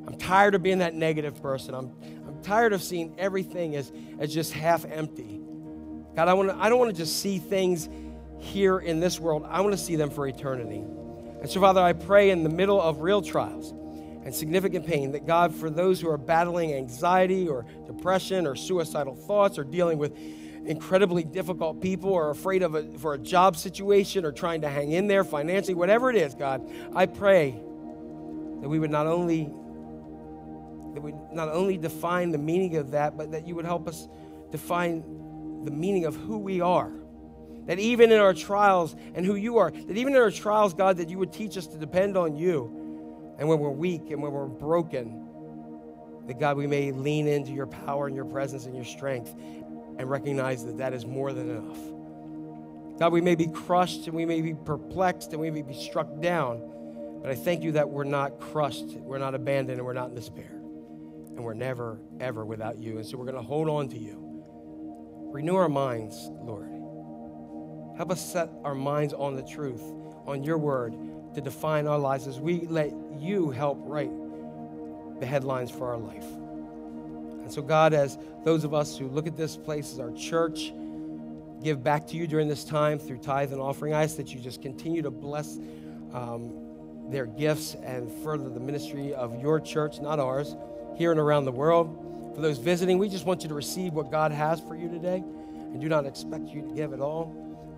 [0.08, 1.74] I'm tired of being that negative person.
[1.74, 1.92] I'm,
[2.28, 5.42] I'm tired of seeing everything as, as just half empty.
[6.16, 7.90] God, I, want to, I don't want to just see things
[8.40, 10.84] here in this world, I want to see them for eternity.
[11.42, 15.26] And so, Father, I pray in the middle of real trials and significant pain that
[15.26, 20.18] God, for those who are battling anxiety or depression or suicidal thoughts or dealing with
[20.66, 24.92] incredibly difficult people or afraid of a, for a job situation or trying to hang
[24.92, 29.52] in there financially, whatever it is, God, I pray that we would not only
[30.96, 34.08] that we not only define the meaning of that, but that you would help us
[34.52, 35.04] define
[35.66, 36.92] the meaning of who we are.
[37.66, 40.98] That even in our trials and who you are, that even in our trials, God,
[40.98, 43.36] that you would teach us to depend on you.
[43.38, 45.26] And when we're weak and when we're broken,
[46.28, 49.34] that God, we may lean into your power and your presence and your strength
[49.98, 51.78] and recognize that that is more than enough.
[53.00, 56.22] God, we may be crushed and we may be perplexed and we may be struck
[56.22, 56.62] down,
[57.22, 60.16] but I thank you that we're not crushed, we're not abandoned, and we're not in
[60.16, 60.55] despair.
[61.36, 62.98] And we're never, ever without you.
[62.98, 64.26] And so we're going to hold on to you.
[65.32, 66.70] Renew our minds, Lord.
[67.98, 69.82] Help us set our minds on the truth,
[70.26, 70.94] on your word,
[71.34, 74.12] to define our lives as we let you help write
[75.20, 76.26] the headlines for our life.
[77.46, 80.74] And so, God, as those of us who look at this place as our church,
[81.64, 84.40] give back to you during this time through tithe and offering, I ask that you
[84.40, 85.58] just continue to bless
[86.14, 86.54] um,
[87.10, 90.56] their gifts and further the ministry of your church, not ours,
[90.96, 92.34] here and around the world.
[92.36, 95.18] For those visiting, we just want you to receive what God has for you today
[95.18, 97.26] and do not expect you to give it all,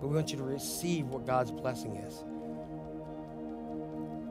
[0.00, 2.22] but we want you to receive what God's blessing is.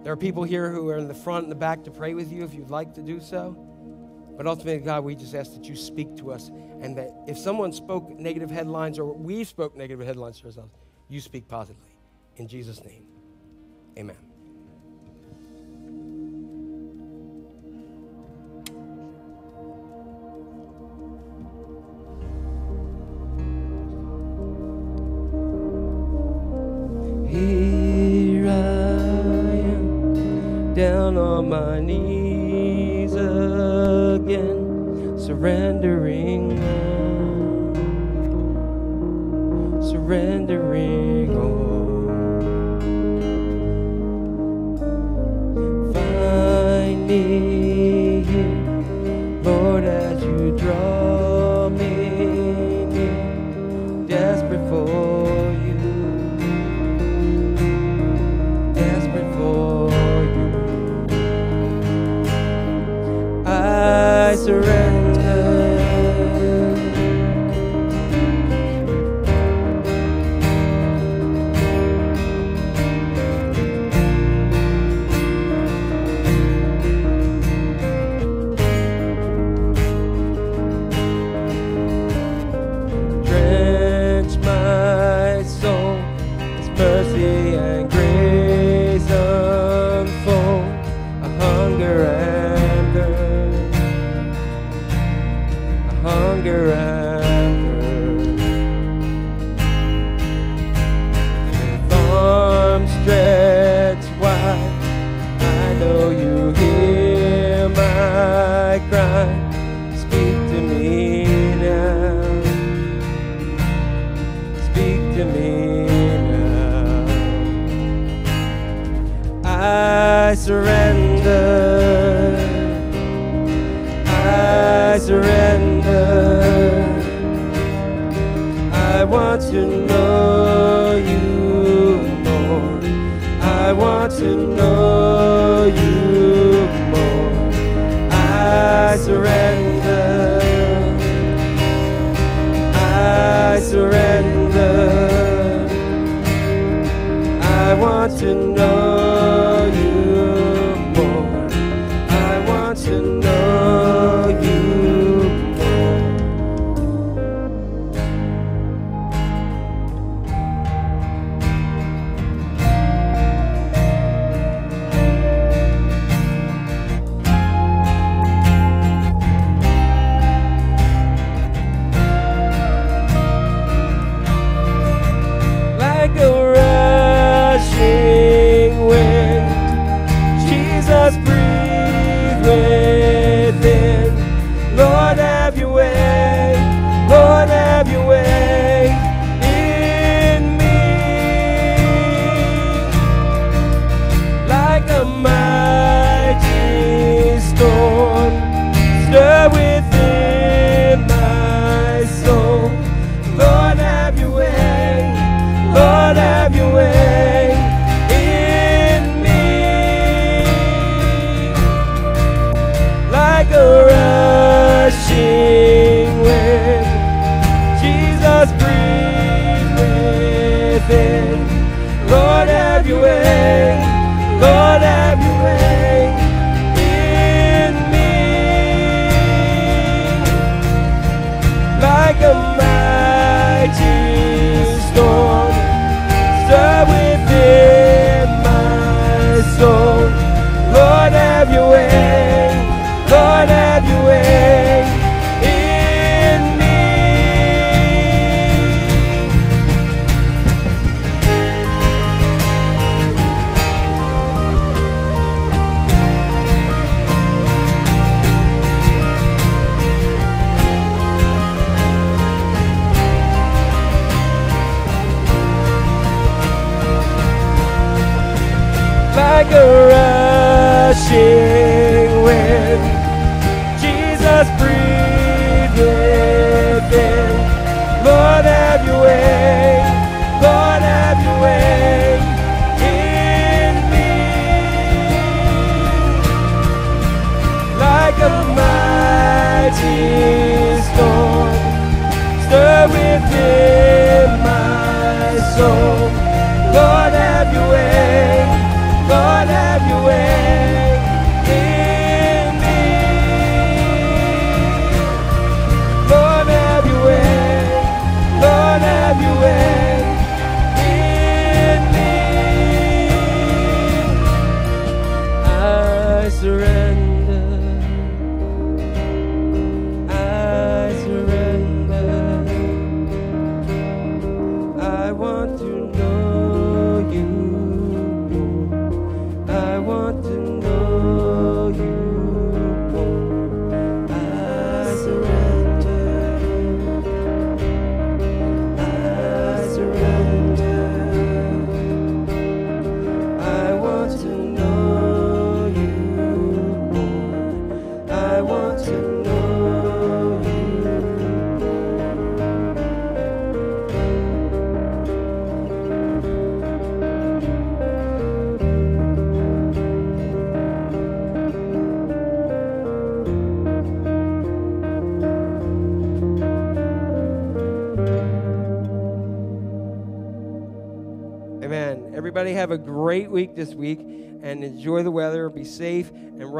[0.04, 2.32] There are people here who are in the front and the back to pray with
[2.32, 3.52] you if you'd like to do so.
[4.38, 6.50] But ultimately, God, we just ask that you speak to us
[6.82, 10.72] and that if someone spoke negative headlines or we spoke negative headlines to ourselves,
[11.10, 11.92] you speak positively.
[12.38, 13.04] In Jesus' name,
[13.98, 14.27] amen.
[27.38, 28.50] Here I
[29.76, 37.76] am, down on my knees again, surrendering all,
[39.84, 42.08] surrendering all.
[45.94, 47.47] Find me
[64.48, 65.07] surrender.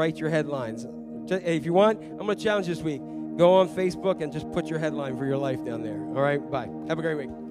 [0.08, 0.86] write your headlines.
[1.30, 3.02] If you want, I'm going to challenge this week.
[3.36, 6.00] Go on Facebook and just put your headline for your life down there.
[6.16, 6.70] All right, bye.
[6.88, 7.47] Have a great week.